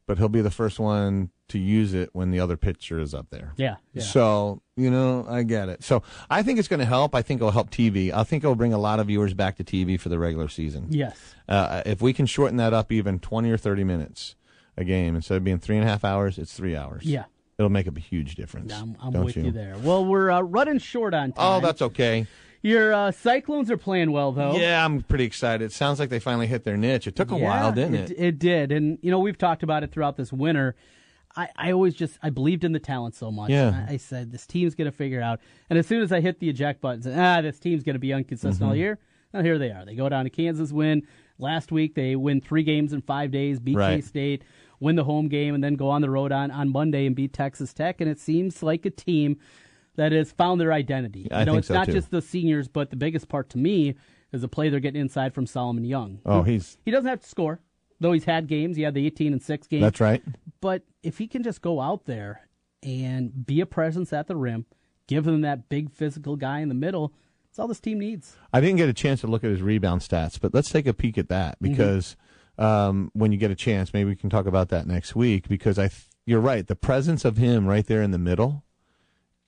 [0.06, 3.26] but he'll be the first one to use it when the other pitcher is up
[3.30, 3.52] there.
[3.58, 4.02] Yeah, yeah.
[4.02, 5.84] So, you know, I get it.
[5.84, 7.14] So I think it's going to help.
[7.14, 8.10] I think it'll help TV.
[8.10, 10.86] I think it'll bring a lot of viewers back to TV for the regular season.
[10.88, 11.14] Yes.
[11.46, 14.34] Uh, if we can shorten that up even 20 or 30 minutes
[14.76, 17.04] a game, instead of being three and a half hours, it's three hours.
[17.04, 17.24] Yeah.
[17.58, 18.72] It'll make a huge difference.
[18.72, 19.52] I'm, I'm with you?
[19.52, 19.76] there.
[19.78, 21.36] Well, we're uh, running short on time.
[21.38, 22.26] Oh, that's okay.
[22.62, 24.56] Your uh, Cyclones are playing well, though.
[24.56, 25.64] Yeah, I'm pretty excited.
[25.66, 27.06] It sounds like they finally hit their niche.
[27.06, 28.10] It took a Yeah, while, didn't it?
[28.18, 30.74] It did, and you know we've talked about it throughout this winter.
[31.36, 33.50] I, I always just I believed in the talent so much.
[33.50, 33.84] Yeah.
[33.88, 36.40] I, I said this team's going to figure out, and as soon as I hit
[36.40, 38.78] the eject button, ah, this team's going to be inconsistent all Mhm.
[38.78, 38.98] year.
[39.34, 39.84] Now here they are.
[39.84, 41.02] They go down to Kansas, win
[41.38, 41.94] last week.
[41.94, 43.96] They win three games in five days, beat Right.
[43.96, 44.44] K State,
[44.80, 47.32] win the home game, and then go on the road on on Monday and beat
[47.32, 48.00] Texas Tech.
[48.00, 49.38] And it seems like a team
[49.96, 51.30] that has found their identity.
[51.30, 51.92] I you know, it's so, not too.
[51.92, 53.94] just the seniors, but the biggest part to me
[54.32, 56.18] is the play they're getting inside from Solomon Young.
[56.26, 57.60] Oh, he's- he doesn't have to score,
[58.00, 58.76] though he's had games.
[58.76, 59.80] He had the 18 and 6 game.
[59.80, 60.22] That's right.
[60.60, 62.48] But if he can just go out there
[62.82, 64.66] and be a presence at the rim,
[65.06, 67.12] give them that big physical guy in the middle,
[67.44, 68.36] that's all this team needs.
[68.52, 70.92] I didn't get a chance to look at his rebound stats, but let's take a
[70.94, 71.72] peek at that Mm-hmm.
[72.58, 75.48] Um, when you get a chance, maybe we can talk about that next week.
[75.48, 78.64] Because I, th- you're right, the presence of him right there in the middle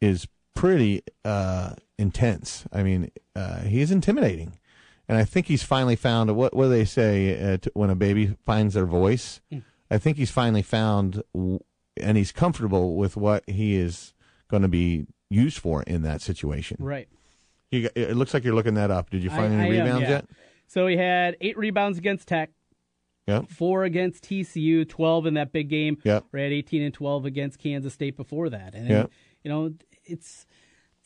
[0.00, 2.64] is pretty uh, intense.
[2.72, 4.58] I mean, uh, he's intimidating,
[5.08, 7.94] and I think he's finally found what what do they say uh, t- when a
[7.96, 9.40] baby finds their voice.
[9.52, 9.62] Mm.
[9.90, 11.60] I think he's finally found, w-
[11.96, 14.12] and he's comfortable with what he is
[14.48, 16.76] going to be used for in that situation.
[16.80, 17.08] Right.
[17.70, 19.10] You, it looks like you're looking that up.
[19.10, 20.08] Did you find I- any I am, rebounds yeah.
[20.08, 20.24] yet?
[20.66, 22.50] So he had eight rebounds against Tech,
[23.26, 23.50] Yep.
[23.50, 25.98] four against TCU, 12 in that big game.
[26.04, 26.26] Yep.
[26.32, 28.74] We had 18 and 12 against Kansas State before that.
[28.74, 29.10] And, Yep.
[29.44, 29.72] you know,
[30.04, 30.46] it's.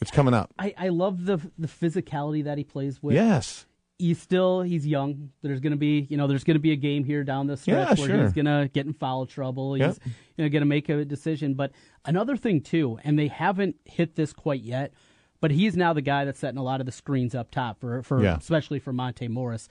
[0.03, 0.53] It's coming up.
[0.59, 3.15] I, I love the the physicality that he plays with.
[3.15, 3.67] Yes.
[3.99, 5.31] he's still he's young.
[5.43, 7.57] There's going to be you know there's going to be a game here down the
[7.59, 8.23] stretch Yeah, where sure.
[8.23, 9.75] he's going to get in foul trouble.
[9.75, 9.97] He's Yep.
[10.39, 11.53] you know going to make a decision.
[11.53, 11.73] But
[12.07, 14.95] another thing too, and they haven't hit this quite yet.
[15.43, 18.03] But he's now the guy that's setting a lot of the screens up top for
[18.03, 18.37] for Yeah.
[18.39, 19.69] especially for Monte Morris,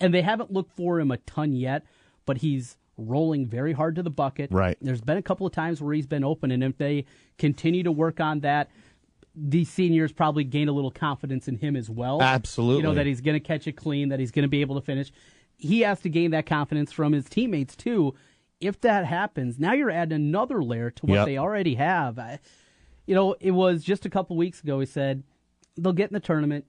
[0.00, 1.84] and they haven't looked for him a ton yet.
[2.24, 4.50] But he's rolling very hard to the bucket.
[4.50, 4.76] Right.
[4.80, 7.04] There's been a couple of times where he's been open, and if they
[7.38, 8.68] continue to work on that,
[9.34, 12.22] these seniors probably gain a little confidence in him as well.
[12.22, 12.78] Absolutely.
[12.78, 14.74] You know, that he's going to catch it clean, that he's going to be able
[14.76, 15.12] to finish.
[15.56, 18.14] He has to gain that confidence from his teammates, too.
[18.60, 21.26] If that happens, now you're adding another layer to what Yep.
[21.26, 22.18] they already have.
[22.18, 22.38] I,
[23.06, 25.22] you know, it was just a couple weeks ago, he said
[25.76, 26.64] they'll get in the tournament,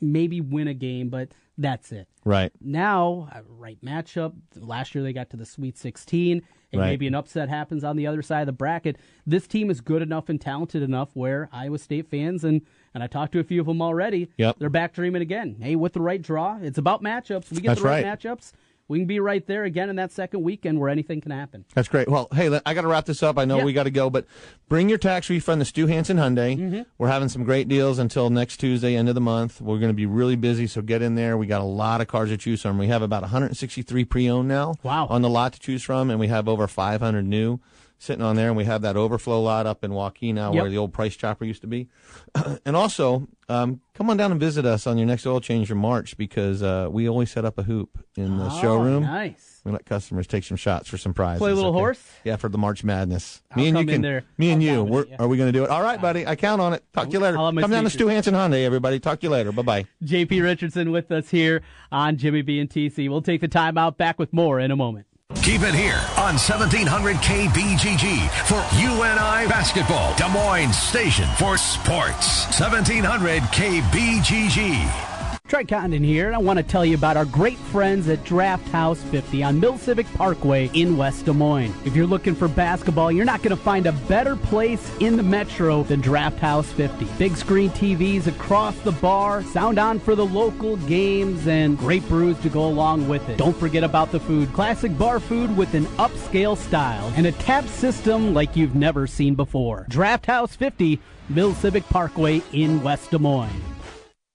[0.00, 2.08] maybe win a game, but that's it.
[2.24, 2.52] Right.
[2.60, 4.32] Now, uh, right matchup.
[4.56, 6.42] Last year they got to the Sweet 16,
[6.72, 6.88] and Right.
[6.88, 8.96] maybe an upset happens on the other side of the bracket.
[9.26, 12.62] This team is good enough and talented enough where Iowa State fans and
[12.94, 14.28] and I talked to a few of them already.
[14.38, 14.56] Yep.
[14.58, 15.56] They're back dreaming again.
[15.60, 17.50] Hey, with the right draw, it's about matchups.
[17.50, 18.18] We get That's the right, right.
[18.18, 18.52] matchups.
[18.88, 21.66] We can be right there again in that second weekend where anything can happen.
[21.74, 22.08] That's great.
[22.08, 23.36] Well, hey, I got to wrap this up.
[23.38, 23.64] I know Yeah.
[23.64, 24.24] we got to go, but
[24.68, 26.56] bring your tax refund to Stu Hansen Hyundai.
[26.56, 26.82] Mm-hmm.
[26.96, 29.60] We're having some great deals until next Tuesday, end of the month.
[29.60, 31.36] We're going to be really busy, so get in there.
[31.36, 32.78] We got a lot of cars to choose from.
[32.78, 35.06] We have about 163 pre-owned now Wow.
[35.08, 37.60] on the lot to choose from, and we have over 500 new
[37.98, 38.48] sitting on there.
[38.48, 40.62] And we have that overflow lot up in Waukee now, Yep.
[40.62, 41.88] where the old price chopper used to be.
[42.64, 45.78] and also, um, come on down and visit us on your next oil change in
[45.78, 49.02] March because uh, we always set up a hoop in the Oh, showroom.
[49.04, 49.60] nice.
[49.64, 51.40] We let customers take some shots for some prizes.
[51.40, 51.78] Play a little okay?
[51.78, 52.10] horse?
[52.24, 53.42] Yeah, for the March Madness.
[53.50, 54.02] I'll me and come you in can.
[54.02, 54.24] there.
[54.38, 54.84] Me and I'll you.
[54.84, 55.16] We're, you.
[55.18, 55.70] Are we going to do it?
[55.70, 56.26] All right, buddy.
[56.26, 56.84] I count on it.
[56.92, 57.36] Talk to you later.
[57.36, 57.90] I'll have my Come down to.
[57.90, 59.00] Stu Hansen Hyundai, everybody.
[59.00, 59.52] Talk to you later.
[59.52, 59.84] Bye bye.
[60.04, 63.10] JP Richardson with us here on Jimmy B and TC.
[63.10, 63.98] We'll take the time out.
[63.98, 65.06] Back with more in a moment.
[65.34, 70.16] Keep it here on 1700 KBGG for UNI basketball.
[70.16, 72.46] Des Moines station for sports.
[72.58, 75.17] 1700 KBGG.
[75.48, 78.68] Trent Condon here, and I want to tell you about our great friends at Draft
[78.68, 81.72] House 50 on Mills Civic Parkway in West Des Moines.
[81.86, 85.22] If you're looking for basketball, you're not going to find a better place in the
[85.22, 87.06] metro than Draft House 50.
[87.16, 92.38] Big screen TVs across the bar, sound on for the local games, and great brews
[92.40, 93.38] to go along with it.
[93.38, 94.52] Don't forget about the food.
[94.52, 99.34] Classic bar food with an upscale style and a tap system like you've never seen
[99.34, 99.86] before.
[99.88, 103.77] Draft House 50, Mills Civic Parkway in West Des Moines.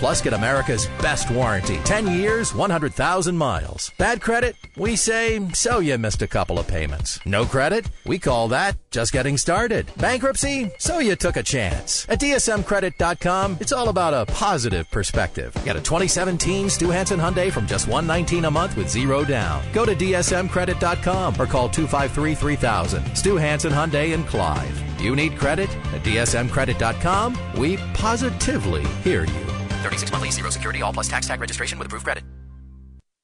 [0.00, 3.92] Plus, get America's best warranty 10 years, 100,000 miles.
[3.98, 4.56] Bad credit?
[4.78, 7.20] We say, so you missed a couple of payments.
[7.26, 7.84] No credit?
[8.06, 9.92] We call that just getting started.
[9.98, 10.70] Bankruptcy?
[10.78, 12.08] So you took a chance.
[12.08, 15.52] At DSMCredit.com, it's all about a positive perspective.
[15.66, 19.62] Get a 2017 Stu Hansen Hyundai from just 119 a month with zero down.
[19.74, 23.14] Go to DSMCredit.com or call 253 3000.
[23.14, 24.82] Stu Hansen Hyundai in Clive.
[24.98, 25.68] You need credit?
[25.92, 29.59] At DSMCredit.com, we positively hear you.
[29.80, 32.24] 36 monthly, zero security, all plus tax tag registration with approved credit.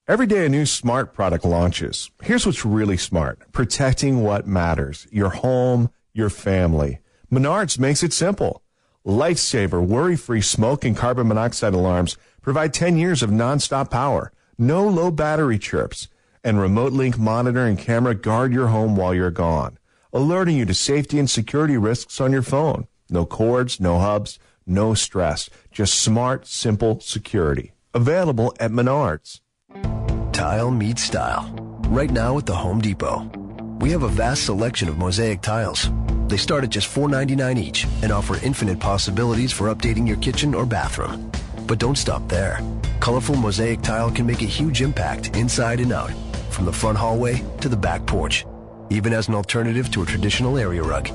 [0.09, 2.12] Every day a new smart product launches.
[2.22, 3.40] Here's what's really smart.
[3.50, 5.09] Protecting what matters.
[5.11, 7.00] Your home, your family.
[7.28, 8.62] Menards makes it simple.
[9.04, 14.30] Lifesaver, worry-free smoke and carbon monoxide alarms provide 10 years of nonstop power.
[14.57, 16.07] No low battery chirps.
[16.44, 19.76] And remote link monitor and camera guard your home while you're gone.
[20.12, 22.86] Alerting you to safety and security risks on your phone.
[23.11, 25.49] No cords, no hubs, no stress.
[25.71, 27.73] Just smart, simple security.
[27.95, 29.41] Available at Menards.
[30.33, 31.51] Tile meets style.
[31.89, 33.31] Right now at the Home Depot.
[33.79, 35.91] We have a vast selection of mosaic tiles.
[36.29, 40.67] They start at just $4.99 each and offer infinite possibilities for updating your kitchen or
[40.67, 41.31] bathroom.
[41.67, 42.61] But don't stop there.
[43.01, 46.11] Colorful mosaic tile can make a huge impact inside and out,
[46.51, 48.45] from the front hallway to the back porch,
[48.91, 51.09] even as an alternative to a traditional area rug.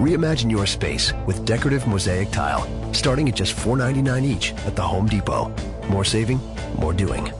[0.00, 5.06] Reimagine your space with decorative mosaic tile, starting at just $4.99 each at the Home
[5.06, 5.54] Depot.
[5.90, 6.40] More saving,
[6.78, 7.30] more doing.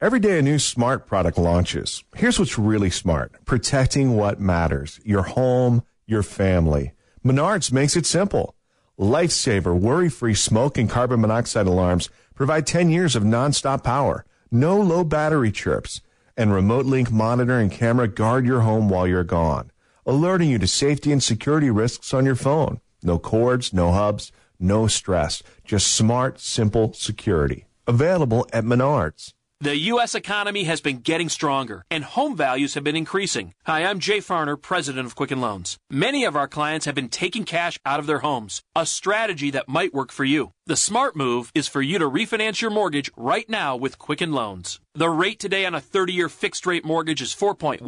[0.00, 2.02] Every day a new smart product launches.
[2.16, 3.44] Here's what's really smart.
[3.44, 4.98] Protecting what matters.
[5.04, 6.94] Your home, your family.
[7.24, 8.56] Menards makes it simple.
[8.98, 14.24] Lifesaver, worry-free smoke and carbon monoxide alarms provide 10 years of nonstop power.
[14.50, 16.00] No low battery chirps.
[16.36, 19.70] And remote link monitor and camera guard your home while you're gone.
[20.08, 22.80] Alerting you to safety and security risks on your phone.
[23.02, 25.42] No cords, no hubs, no stress.
[25.66, 27.66] Just smart, simple security.
[27.86, 29.34] Available at Menards.
[29.60, 30.14] The U.S.
[30.14, 33.54] economy has been getting stronger, and home values have been increasing.
[33.66, 35.78] Hi, I'm Jay Farner, president of Quicken Loans.
[35.90, 39.68] Many of our clients have been taking cash out of their homes, a strategy that
[39.68, 40.52] might work for you.
[40.66, 44.78] The smart move is for you to refinance your mortgage right now with Quicken Loans.
[44.94, 47.82] The rate today on a 30 year fixed rate mortgage is 4.18%,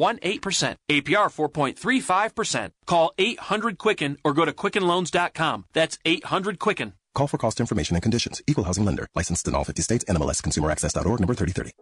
[0.91, 2.71] APR 4.35%.
[2.85, 5.67] Call 800 Quicken or go to QuickenLoans.com.
[5.73, 6.95] That's 800 Quicken.
[7.15, 8.43] Call for cost information and conditions.
[8.47, 9.09] Equal housing lender.
[9.15, 10.05] Licensed in all 50 states.
[10.05, 11.73] NMLS ConsumerAccess.org number 3030.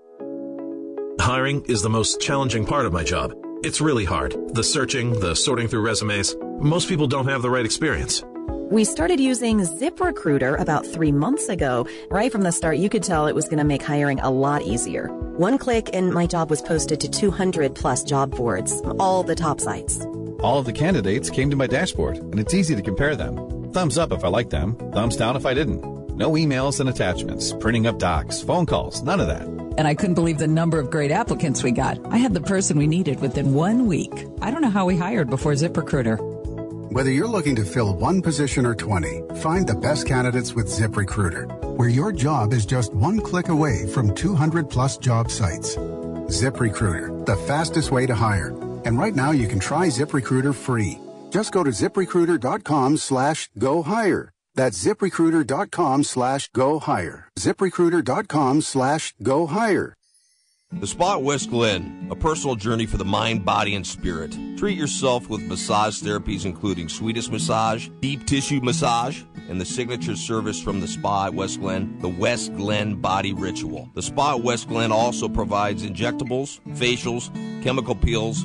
[1.20, 3.34] Hiring is the most challenging part of my job.
[3.62, 4.34] It's really hard.
[4.54, 6.36] The searching, the sorting through resumes.
[6.60, 8.24] Most people don't have the right experience.
[8.70, 11.86] We started using ZipRecruiter about three months ago.
[12.10, 14.62] Right from the start, you could tell it was going to make hiring a lot
[14.62, 15.08] easier.
[15.36, 19.60] One click and my job was posted to 200 plus job boards, all the top
[19.60, 20.04] sites.
[20.40, 23.57] All of the candidates came to my dashboard, and it's easy to compare them.
[23.78, 25.80] Thumbs up if I liked them, thumbs down if I didn't.
[26.16, 29.46] No emails and attachments, printing up docs, phone calls, none of that.
[29.78, 31.96] And I couldn't believe the number of great applicants we got.
[32.06, 34.26] I had the person we needed within one week.
[34.42, 36.18] I don't know how we hired before ZipRecruiter.
[36.90, 41.76] Whether you're looking to fill one position or 20, find the best candidates with ZipRecruiter,
[41.76, 45.76] where your job is just one click away from 200 plus job sites.
[45.76, 48.48] ZipRecruiter, the fastest way to hire.
[48.84, 50.98] And right now you can try ZipRecruiter free.
[51.30, 54.32] Just go to ziprecruiter.com slash go hire.
[54.54, 57.28] That's ziprecruiter.com slash go hire.
[57.38, 59.94] ziprecruiter.com slash go hire.
[60.70, 64.36] The Spa at West Glen, a personal journey for the mind, body, and spirit.
[64.58, 70.60] Treat yourself with massage therapies including Swedish massage, deep tissue massage, and the signature service
[70.60, 73.88] from the Spa at West Glen, the West Glen Body Ritual.
[73.94, 78.44] The Spa at West Glen also provides injectables, facials, chemical peels,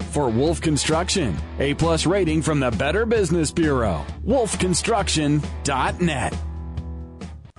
[0.11, 1.35] for Wolf Construction.
[1.59, 4.05] A plus rating from the Better Business Bureau.
[4.25, 6.50] wolfconstruction.net.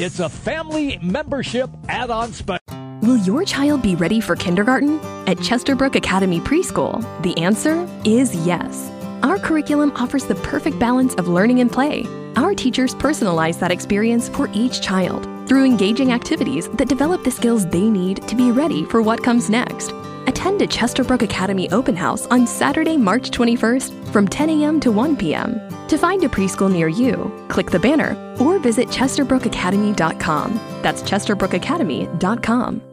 [0.00, 2.66] it's a family membership add on special.
[3.02, 4.98] Will your child be ready for kindergarten?
[5.28, 8.90] At Chesterbrook Academy Preschool, the answer is yes.
[9.22, 12.04] Our curriculum offers the perfect balance of learning and play.
[12.36, 17.64] Our teachers personalize that experience for each child through engaging activities that develop the skills
[17.66, 19.92] they need to be ready for what comes next.
[20.26, 24.80] Attend a Chesterbrook Academy open house on Saturday, March 21st from 10 a.m.
[24.80, 25.60] to 1 p.m.
[25.88, 30.60] To find a preschool near you, click the banner or visit chesterbrookacademy.com.
[30.82, 32.91] That's chesterbrookacademy.com.